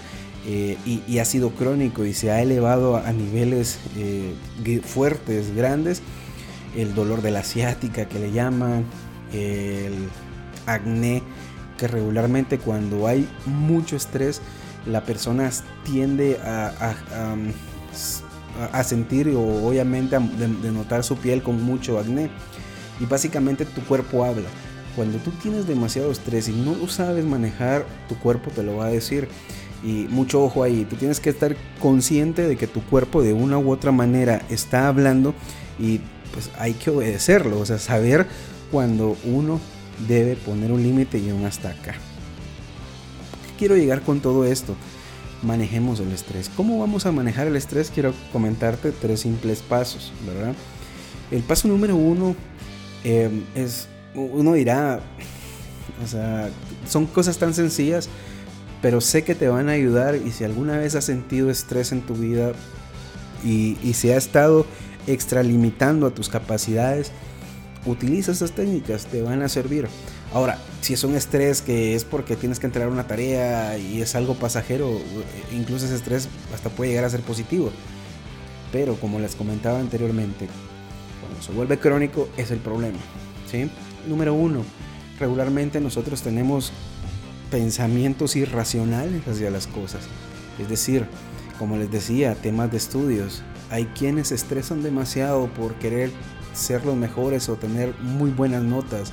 eh, 0.47 0.77
y, 0.85 1.17
ha 1.17 1.25
sido 1.25 1.49
crónico 1.51 2.05
y 2.05 2.13
se 2.13 2.29
ha 2.31 2.41
elevado 2.41 2.97
a, 2.97 3.11
niveles 3.11 3.79
eh, 3.97 4.35
fuertes, 4.83 5.55
grandes, 5.55 6.03
el 6.75 6.93
dolor 6.93 7.23
de 7.23 7.31
la 7.31 7.39
asiática 7.39 8.05
que 8.05 8.19
le 8.19 8.31
llaman, 8.31 8.85
el 9.33 10.07
acné, 10.67 11.23
que 11.79 11.87
regularmente 11.87 12.59
cuando 12.59 13.07
hay 13.07 13.27
mucho 13.45 13.95
estrés, 13.95 14.41
la 14.85 15.03
persona 15.03 15.49
tiende 15.83 16.37
a, 16.43 16.93
a, 18.71 18.83
sentir 18.83 19.29
o 19.29 19.67
obviamente 19.67 20.15
a 20.15 20.19
notar 20.19 21.03
su 21.03 21.17
piel 21.17 21.41
con 21.41 21.63
mucho 21.63 21.97
acné. 21.97 22.29
Y 22.99 23.05
básicamente 23.05 23.65
tu 23.65 23.81
cuerpo 23.81 24.23
habla. 24.23 24.47
Cuando 24.95 25.17
tú 25.17 25.31
tienes 25.31 25.67
demasiado 25.67 26.11
estrés 26.11 26.47
y 26.47 26.53
no 26.53 26.75
lo 26.75 26.87
sabes 26.87 27.25
manejar, 27.25 27.85
tu 28.07 28.15
cuerpo 28.15 28.51
te 28.51 28.63
lo 28.63 28.77
va 28.77 28.85
a 28.85 28.89
decir. 28.89 29.27
Y 29.83 30.07
mucho 30.09 30.43
ojo 30.43 30.63
ahí, 30.63 30.85
tú 30.89 30.95
tienes 30.95 31.19
que 31.19 31.29
estar 31.29 31.55
consciente 31.79 32.47
de 32.47 32.55
que 32.55 32.65
tu 32.65 32.81
cuerpo 32.81 33.21
de 33.21 33.33
una 33.33 33.57
u 33.57 33.71
otra 33.71 33.91
manera 33.91 34.41
está 34.49 34.87
hablando 34.87 35.35
y 35.77 35.99
pues 36.33 36.49
hay 36.57 36.73
que 36.73 36.89
obedecerlo, 36.89 37.59
o 37.59 37.65
sea, 37.65 37.77
saber 37.77 38.25
cuando 38.71 39.15
uno 39.25 39.59
debe 40.07 40.35
poner 40.35 40.71
un 40.71 40.81
límite 40.81 41.17
y 41.17 41.31
un 41.31 41.45
hasta 41.45 41.69
acá. 41.69 41.95
Quiero 43.57 43.75
llegar 43.75 44.01
con 44.01 44.19
todo 44.19 44.45
esto. 44.45 44.75
Manejemos 45.43 45.99
el 45.99 46.11
estrés. 46.11 46.49
¿Cómo 46.55 46.79
vamos 46.79 47.05
a 47.05 47.11
manejar 47.11 47.47
el 47.47 47.55
estrés? 47.55 47.91
Quiero 47.93 48.13
comentarte 48.31 48.91
tres 48.91 49.21
simples 49.21 49.61
pasos, 49.61 50.11
¿verdad? 50.25 50.53
El 51.31 51.41
paso 51.43 51.67
número 51.67 51.95
uno 51.95 52.35
em, 53.03 53.43
es, 53.55 53.87
uno 54.15 54.53
dirá, 54.53 54.99
o 56.03 56.07
sea, 56.07 56.49
son 56.87 57.05
cosas 57.05 57.37
tan 57.37 57.53
sencillas, 57.53 58.09
pero 58.81 59.01
sé 59.01 59.23
que 59.23 59.35
te 59.35 59.47
van 59.47 59.69
a 59.69 59.73
ayudar 59.73 60.15
y 60.15 60.31
si 60.31 60.43
alguna 60.43 60.77
vez 60.77 60.95
has 60.95 61.05
sentido 61.05 61.49
estrés 61.49 61.91
en 61.91 62.01
tu 62.01 62.15
vida 62.15 62.53
y, 63.43 63.77
y 63.83 63.93
se 63.93 64.13
ha 64.13 64.17
estado 64.17 64.65
extralimitando 65.07 66.07
a 66.07 66.11
tus 66.11 66.29
capacidades, 66.29 67.11
utiliza 67.85 68.31
estas 68.31 68.51
técnicas, 68.51 69.05
te 69.05 69.21
van 69.21 69.41
a 69.41 69.49
servir. 69.49 69.87
Ahora, 70.33 70.57
si 70.81 70.93
es 70.93 71.03
un 71.03 71.15
estrés 71.15 71.61
que 71.61 71.95
es 71.95 72.03
porque 72.03 72.35
tienes 72.35 72.59
que 72.59 72.65
entregar 72.65 72.89
una 72.89 73.07
tarea 73.07 73.77
y 73.77 74.01
es 74.01 74.15
algo 74.15 74.35
pasajero, 74.35 74.99
incluso 75.51 75.85
ese 75.85 75.95
estrés 75.95 76.27
hasta 76.53 76.69
puede 76.69 76.91
llegar 76.91 77.05
a 77.05 77.09
ser 77.09 77.21
positivo. 77.21 77.71
Pero 78.71 78.95
como 78.95 79.19
les 79.19 79.35
comentaba 79.35 79.79
anteriormente, 79.79 80.47
cuando 81.21 81.41
se 81.41 81.51
vuelve 81.53 81.79
crónico 81.79 82.27
es 82.37 82.51
el 82.51 82.59
problema. 82.59 82.97
¿sí? 83.49 83.69
Número 84.07 84.33
uno, 84.33 84.63
regularmente 85.19 85.79
nosotros 85.79 86.21
tenemos 86.21 86.71
pensamientos 87.51 88.35
irracionales 88.35 89.27
hacia 89.27 89.49
las 89.49 89.67
cosas. 89.67 90.01
Es 90.59 90.69
decir, 90.69 91.05
como 91.57 91.77
les 91.77 91.91
decía, 91.91 92.35
temas 92.35 92.71
de 92.71 92.77
estudios. 92.77 93.43
Hay 93.69 93.85
quienes 93.97 94.29
se 94.29 94.35
estresan 94.35 94.83
demasiado 94.83 95.47
por 95.47 95.75
querer 95.75 96.11
ser 96.53 96.85
los 96.85 96.95
mejores 96.95 97.49
o 97.49 97.55
tener 97.55 97.93
muy 98.01 98.31
buenas 98.31 98.63
notas. 98.63 99.11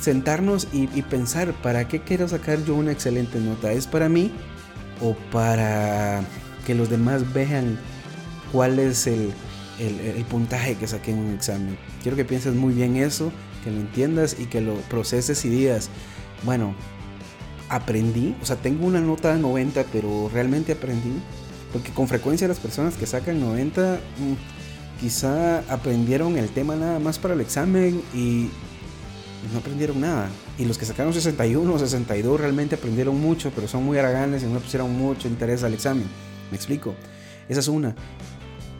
Sentarnos 0.00 0.66
y, 0.72 0.86
pensar, 1.02 1.52
¿para 1.62 1.86
qué 1.86 2.00
quiero 2.00 2.28
sacar 2.28 2.64
yo 2.64 2.74
una 2.74 2.90
excelente 2.90 3.38
nota? 3.38 3.72
¿Es 3.72 3.86
para 3.86 4.08
mí 4.08 4.32
o 5.00 5.14
para 5.30 6.22
que 6.66 6.74
los 6.74 6.90
demás 6.90 7.32
vean 7.32 7.78
cuál 8.50 8.80
es 8.80 9.06
el, 9.06 9.32
el, 9.78 10.24
puntaje 10.24 10.74
que 10.74 10.88
saqué 10.88 11.12
en 11.12 11.18
un 11.18 11.34
examen? 11.34 11.78
Quiero 12.02 12.16
que 12.16 12.24
pienses 12.24 12.54
muy 12.54 12.74
bien 12.74 12.96
eso, 12.96 13.30
que 13.62 13.70
lo 13.70 13.80
entiendas 13.80 14.36
y 14.38 14.46
que 14.46 14.60
lo 14.60 14.74
proceses 14.82 15.44
y 15.44 15.48
digas, 15.48 15.90
bueno, 16.44 16.74
aprendí, 17.68 18.36
o 18.42 18.44
sea, 18.44 18.56
tengo 18.56 18.86
una 18.86 19.00
nota 19.00 19.34
de 19.34 19.40
90, 19.40 19.84
pero 19.92 20.30
realmente 20.32 20.72
aprendí. 20.72 21.12
Porque 21.72 21.90
con 21.90 22.06
frecuencia 22.06 22.46
las 22.46 22.60
personas 22.60 22.96
que 22.96 23.06
sacan 23.06 23.40
90 23.40 23.98
quizá 25.00 25.60
aprendieron 25.72 26.36
el 26.36 26.50
tema 26.50 26.76
nada 26.76 26.98
más 26.98 27.18
para 27.18 27.32
el 27.32 27.40
examen 27.40 28.02
y 28.14 28.50
no 29.52 29.58
aprendieron 29.58 30.00
nada. 30.00 30.28
Y 30.58 30.66
los 30.66 30.76
que 30.76 30.84
sacaron 30.84 31.14
61 31.14 31.72
o 31.72 31.78
62 31.78 32.40
realmente 32.40 32.74
aprendieron 32.74 33.18
mucho, 33.18 33.50
pero 33.54 33.66
son 33.68 33.84
muy 33.84 33.98
haraganes 33.98 34.42
y 34.42 34.46
no 34.46 34.58
pusieron 34.60 34.96
mucho 34.96 35.28
interés 35.28 35.62
al 35.64 35.72
examen. 35.72 36.04
¿Me 36.50 36.56
explico? 36.56 36.94
Esa 37.48 37.60
es 37.60 37.68
una. 37.68 37.94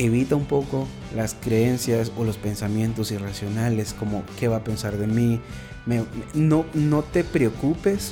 Evita 0.03 0.35
un 0.35 0.47
poco 0.47 0.89
las 1.15 1.35
creencias 1.35 2.11
o 2.17 2.25
los 2.25 2.37
pensamientos 2.37 3.13
irracionales 3.13 3.95
como 3.95 4.25
qué 4.37 4.49
va 4.49 4.57
a 4.57 4.65
pensar 4.65 4.97
de 4.97 5.07
mí. 5.07 5.41
no, 6.35 6.67
no 6.75 7.03
te 7.05 7.23
preocupes, 7.23 8.11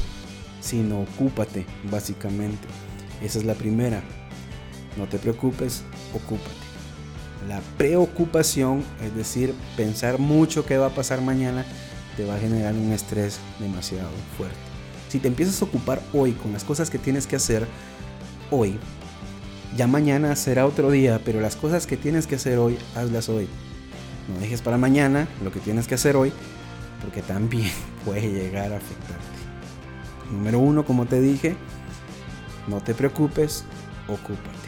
sino 0.61 1.01
ocúpate, 1.01 1.67
básicamente. 1.91 2.69
Esa 3.21 3.41
es 3.41 3.45
la 3.45 3.55
primera. 3.55 4.05
No 4.97 5.09
te 5.09 5.19
preocupes, 5.19 5.83
ocúpate. 6.15 6.55
La 7.49 7.61
preocupación, 7.77 8.85
es 9.05 9.17
decir, 9.17 9.53
pensar 9.77 10.21
mucho 10.21 10.65
qué 10.65 10.79
va 10.79 10.87
a 10.87 10.95
pasar 10.95 11.21
mañana, 11.23 11.65
te 12.17 12.25
va 12.25 12.37
a 12.37 12.39
generar 12.39 12.73
un 12.75 12.93
estrés 12.93 13.41
demasiado 13.59 14.11
fuerte. 14.37 14.57
Si 15.09 15.19
te 15.19 15.27
empiezas 15.27 15.61
a 15.61 15.65
ocupar 15.65 16.01
hoy 16.13 16.35
con 16.35 16.53
las 16.53 16.63
cosas 16.63 16.89
que 16.89 16.99
tienes 16.99 17.27
que 17.27 17.35
hacer 17.35 17.67
hoy, 18.53 18.79
ya 19.77 19.87
mañana 19.87 20.35
será 20.37 20.67
otro 20.67 20.91
día, 20.91 21.21
pero 21.25 21.41
las 21.41 21.57
cosas 21.57 21.87
que 21.87 21.97
tienes 21.97 22.27
que 22.27 22.37
hacer 22.37 22.59
hoy, 22.59 22.79
hazlas 22.95 23.29
hoy. 23.29 23.49
No 24.33 24.41
dejes 24.41 24.63
para 24.63 24.79
mañana 24.79 25.29
lo 25.43 25.53
que 25.53 25.61
tienes 25.61 25.87
que 25.87 25.95
hacer 25.95 26.17
hoy, 26.17 26.33
porque 27.03 27.23
también 27.23 27.71
puede 28.05 28.31
llegar 28.31 28.73
a 28.73 28.77
afectarte. 28.79 29.25
Número 30.31 30.59
uno, 30.59 30.85
como 30.85 31.07
te 31.07 31.21
dije, 31.21 31.57
no 32.69 32.81
te 32.81 32.95
preocupes, 32.95 33.65
ocúpate. 34.07 34.61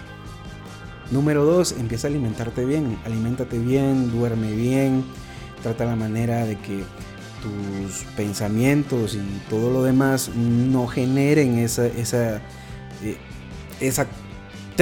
Número 1.10 1.44
dos, 1.44 1.72
empieza 1.72 2.06
a 2.06 2.10
alimentarte 2.10 2.64
bien. 2.64 2.98
Aliméntate 3.04 3.58
bien, 3.58 4.10
duerme 4.10 4.52
bien. 4.52 5.04
Trata 5.62 5.84
la 5.84 5.94
manera 5.94 6.46
de 6.46 6.56
que 6.56 6.84
tus 7.42 8.04
pensamientos 8.16 9.14
y 9.14 9.20
todo 9.50 9.70
lo 9.70 9.82
demás 9.82 10.30
no 10.34 10.86
generen 10.86 11.58
esa, 11.58 11.86
esa, 11.86 12.36
eh, 13.02 13.18
esa 13.80 14.06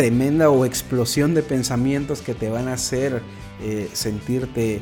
tremenda 0.01 0.49
o 0.49 0.65
explosión 0.65 1.35
de 1.35 1.43
pensamientos 1.43 2.23
que 2.23 2.33
te 2.33 2.49
van 2.49 2.69
a 2.69 2.73
hacer 2.73 3.21
eh, 3.63 3.87
sentirte 3.93 4.81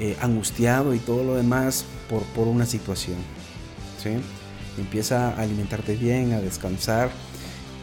eh, 0.00 0.16
angustiado 0.20 0.92
y 0.92 0.98
todo 0.98 1.22
lo 1.22 1.36
demás 1.36 1.84
por, 2.10 2.22
por 2.34 2.48
una 2.48 2.66
situación. 2.66 3.14
¿sí? 4.02 4.10
Empieza 4.76 5.28
a 5.28 5.42
alimentarte 5.42 5.94
bien, 5.94 6.32
a 6.32 6.40
descansar 6.40 7.10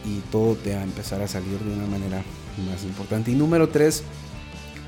y 0.04 0.18
todo 0.30 0.56
te 0.56 0.74
va 0.74 0.82
a 0.82 0.84
empezar 0.84 1.22
a 1.22 1.26
salir 1.26 1.58
de 1.58 1.72
una 1.72 1.86
manera 1.86 2.22
más 2.70 2.84
importante. 2.84 3.30
Y 3.30 3.34
número 3.34 3.70
tres, 3.70 4.02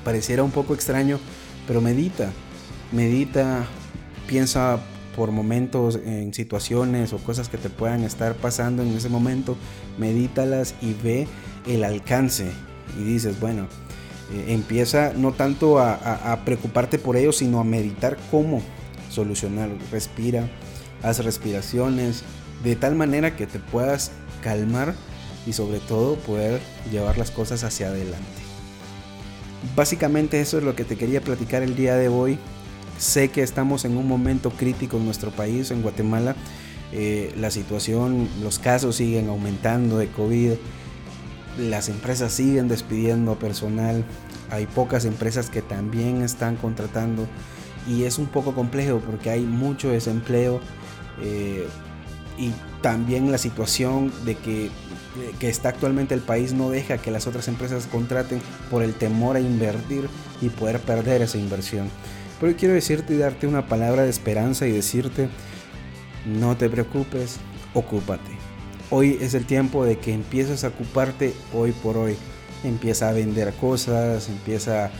pareciera 0.03 0.43
un 0.43 0.51
poco 0.51 0.75
extraño, 0.75 1.19
pero 1.65 1.81
medita, 1.81 2.29
medita, 2.91 3.65
piensa 4.27 4.79
por 5.15 5.31
momentos 5.31 5.95
en 6.05 6.31
situaciones 6.31 7.11
o 7.11 7.17
cosas 7.17 7.49
que 7.49 7.57
te 7.57 7.71
puedan 7.71 8.03
estar 8.03 8.35
pasando 8.35 8.83
en 8.83 8.89
ese 8.89 9.09
momento, 9.09 9.57
medítalas 9.97 10.75
y 10.79 10.93
ve 10.93 11.27
el 11.65 11.83
alcance 11.83 12.51
y 12.99 13.03
dices, 13.03 13.39
bueno, 13.39 13.67
eh, 14.33 14.45
empieza 14.49 15.13
no 15.15 15.31
tanto 15.31 15.79
a, 15.79 16.41
preocuparte 16.43 16.99
por 16.99 17.15
ello, 17.15 17.31
sino 17.31 17.59
a 17.59 17.63
meditar 17.63 18.17
cómo 18.29 18.61
solucionar. 19.09 19.69
Respira, 19.91 20.49
haz 21.01 21.23
respiraciones, 21.23 22.23
de 22.63 22.75
tal 22.75 22.95
manera 22.95 23.35
que 23.35 23.47
te 23.47 23.59
puedas 23.59 24.11
calmar 24.41 24.93
y 25.45 25.53
sobre 25.53 25.79
todo 25.79 26.15
poder 26.15 26.59
llevar 26.91 27.17
las 27.17 27.31
cosas 27.31 27.63
hacia 27.63 27.87
adelante. 27.87 28.41
Básicamente 29.75 30.41
eso 30.41 30.57
es 30.57 30.63
lo 30.63 30.75
que 30.75 30.83
te 30.83 30.97
quería 30.97 31.21
platicar 31.21 31.63
el 31.63 31.75
día 31.75 31.95
de 31.95 32.09
hoy. 32.09 32.37
Sé 32.97 33.29
que 33.29 33.43
estamos 33.43 33.85
en 33.85 33.95
un 33.95 34.07
momento 34.07 34.49
crítico 34.49 34.97
en 34.97 35.05
nuestro 35.05 35.31
país, 35.31 35.71
en 35.71 35.81
Guatemala. 35.81 36.35
Eh, 36.91 37.33
la 37.37 37.51
situación, 37.51 38.27
los 38.41 38.59
casos 38.59 38.97
siguen 38.97 39.29
aumentando 39.29 39.97
de 39.97 40.07
COVID. 40.07 40.53
Las 41.57 41.89
empresas 41.89 42.31
siguen 42.31 42.67
despidiendo 42.67 43.37
personal. 43.39 44.03
Hay 44.49 44.65
pocas 44.65 45.05
empresas 45.05 45.49
que 45.49 45.61
también 45.61 46.21
están 46.21 46.55
contratando. 46.55 47.27
Y 47.87 48.03
es 48.03 48.17
un 48.17 48.27
poco 48.27 48.53
complejo 48.53 49.01
porque 49.05 49.29
hay 49.29 49.41
mucho 49.41 49.89
desempleo. 49.89 50.59
Eh, 51.21 51.67
y 52.37 52.53
también 52.81 53.31
la 53.31 53.37
situación 53.39 54.11
de 54.25 54.35
que 54.35 54.69
que 55.39 55.49
está 55.49 55.69
actualmente 55.69 56.13
el 56.13 56.21
país 56.21 56.53
no 56.53 56.69
deja 56.69 56.97
que 56.97 57.11
las 57.11 57.27
otras 57.27 57.47
empresas 57.47 57.87
contraten 57.87 58.41
por 58.69 58.83
el 58.83 58.93
temor 58.93 59.35
a 59.35 59.39
invertir 59.39 60.09
y 60.41 60.49
poder 60.49 60.79
perder 60.79 61.21
esa 61.21 61.37
inversión. 61.37 61.89
Pero 62.39 62.55
quiero 62.55 62.73
decirte 62.73 63.15
y 63.15 63.17
darte 63.17 63.47
una 63.47 63.67
palabra 63.67 64.03
de 64.03 64.09
esperanza 64.09 64.67
y 64.67 64.71
decirte, 64.71 65.29
no 66.25 66.55
te 66.55 66.69
preocupes, 66.69 67.37
ocúpate. 67.73 68.46
Hoy 68.89 69.17
es 69.19 69.33
el 69.33 69.45
tiempo 69.45 69.83
de 69.83 69.97
que 69.97 70.13
empieces 70.13 70.63
a 70.63 70.69
ocuparte 70.69 71.33
hoy 71.53 71.73
por 71.73 71.97
hoy. 71.97 72.15
Empieza 72.63 73.09
a 73.09 73.11
vender 73.11 73.53
cosas, 73.53 74.29
empieza, 74.29 74.91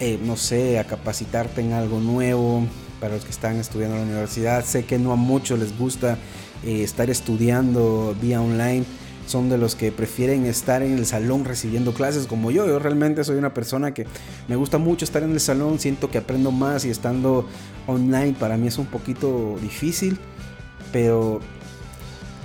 eh, 0.00 0.18
no 0.24 0.36
sé, 0.36 0.78
a 0.78 0.84
capacitarte 0.84 1.60
en 1.60 1.74
algo 1.74 2.00
nuevo. 2.00 2.66
Para 2.98 3.16
los 3.16 3.24
que 3.24 3.30
están 3.30 3.56
estudiando 3.56 3.96
en 3.96 4.02
la 4.02 4.08
universidad, 4.08 4.64
sé 4.64 4.86
que 4.86 4.98
no 4.98 5.12
a 5.12 5.16
muchos 5.16 5.58
les 5.58 5.76
gusta 5.78 6.16
eh, 6.64 6.82
estar 6.82 7.10
estudiando 7.10 8.16
vía 8.22 8.40
online 8.40 8.86
son 9.26 9.48
de 9.48 9.58
los 9.58 9.74
que 9.74 9.90
prefieren 9.90 10.46
estar 10.46 10.82
en 10.82 10.96
el 10.96 11.04
salón 11.04 11.44
recibiendo 11.44 11.92
clases 11.92 12.26
como 12.26 12.50
yo. 12.50 12.66
Yo 12.66 12.78
realmente 12.78 13.24
soy 13.24 13.36
una 13.36 13.52
persona 13.52 13.92
que 13.92 14.06
me 14.48 14.56
gusta 14.56 14.78
mucho 14.78 15.04
estar 15.04 15.22
en 15.22 15.32
el 15.32 15.40
salón, 15.40 15.78
siento 15.78 16.10
que 16.10 16.18
aprendo 16.18 16.52
más 16.52 16.84
y 16.84 16.90
estando 16.90 17.46
online 17.86 18.34
para 18.38 18.56
mí 18.56 18.68
es 18.68 18.78
un 18.78 18.86
poquito 18.86 19.56
difícil, 19.60 20.18
pero 20.92 21.40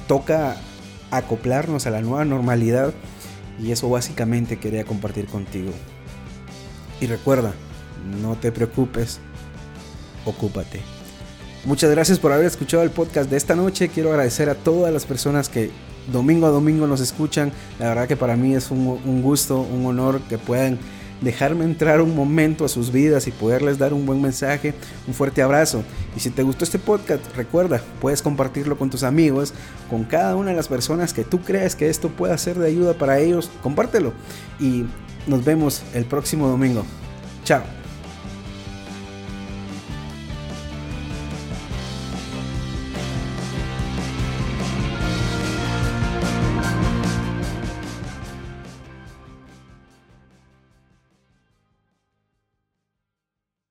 toca 0.08 0.58
acoplarnos 1.12 1.86
a 1.86 1.92
la 1.92 2.02
nueva 2.02 2.26
normalidad 2.26 2.94
y 3.62 3.72
eso 3.72 3.90
básicamente 3.90 4.58
quería 4.58 4.86
compartir 4.86 5.28
contigo. 5.28 5.72
Y 7.00 7.08
recuerda, 7.08 7.54
no 8.22 8.36
te 8.36 8.52
preocupes, 8.52 9.20
ocúpate. 10.26 10.82
Muchas 11.64 11.92
gracias 11.92 12.18
por 12.18 12.32
haber 12.32 12.48
escuchado 12.48 12.82
el 12.82 12.90
podcast 12.90 13.30
de 13.30 13.38
esta 13.38 13.56
noche. 13.56 13.90
Quiero 13.90 14.10
agradecer 14.10 14.50
a 14.50 14.56
todas 14.56 14.92
las 14.92 15.06
personas 15.06 15.48
que 15.48 15.70
domingo 16.12 16.48
a 16.48 16.50
domingo 16.50 16.88
nos 16.88 17.02
escuchan. 17.02 17.52
La 17.80 17.90
verdad 17.90 18.08
que 18.08 18.18
para 18.18 18.36
mí 18.36 18.56
es 18.56 18.72
un, 18.72 19.22
gusto, 19.22 19.62
un 19.62 19.86
honor 19.86 20.22
que 20.22 20.40
puedan 20.40 20.80
dejarme 21.22 21.66
entrar 21.66 22.02
un 22.02 22.16
momento 22.16 22.66
a 22.66 22.70
sus 22.70 22.92
vidas 22.92 23.28
y 23.28 23.32
poderles 23.32 23.78
dar 23.78 23.94
un 23.94 24.06
buen 24.06 24.22
mensaje, 24.22 24.74
un 25.08 25.14
fuerte 25.14 25.42
abrazo. 25.42 25.84
Y 26.16 26.20
si 26.20 26.32
te 26.32 26.44
gustó 26.44 26.66
este 26.66 26.80
podcast, 26.80 27.24
recuerda, 27.36 27.82
puedes 28.02 28.22
compartirlo 28.22 28.78
con 28.78 28.90
tus 28.90 29.04
amigos, 29.04 29.54
con 29.90 30.04
cada 30.04 30.36
una 30.36 30.50
de 30.50 30.58
las 30.58 30.68
personas 30.68 31.14
que 31.14 31.24
tú 31.24 31.42
crees 31.42 31.76
que 31.76 31.90
esto 31.90 32.10
pueda 32.10 32.38
ser 32.38 32.58
de 32.58 32.68
ayuda 32.68 32.94
para 32.94 33.20
ellos, 33.20 33.50
compártelo. 33.62 34.14
Y 34.60 34.86
nos 35.28 35.46
vemos 35.46 35.84
el 35.94 36.06
próximo 36.06 36.48
domingo. 36.48 36.84
Chao. 37.44 37.81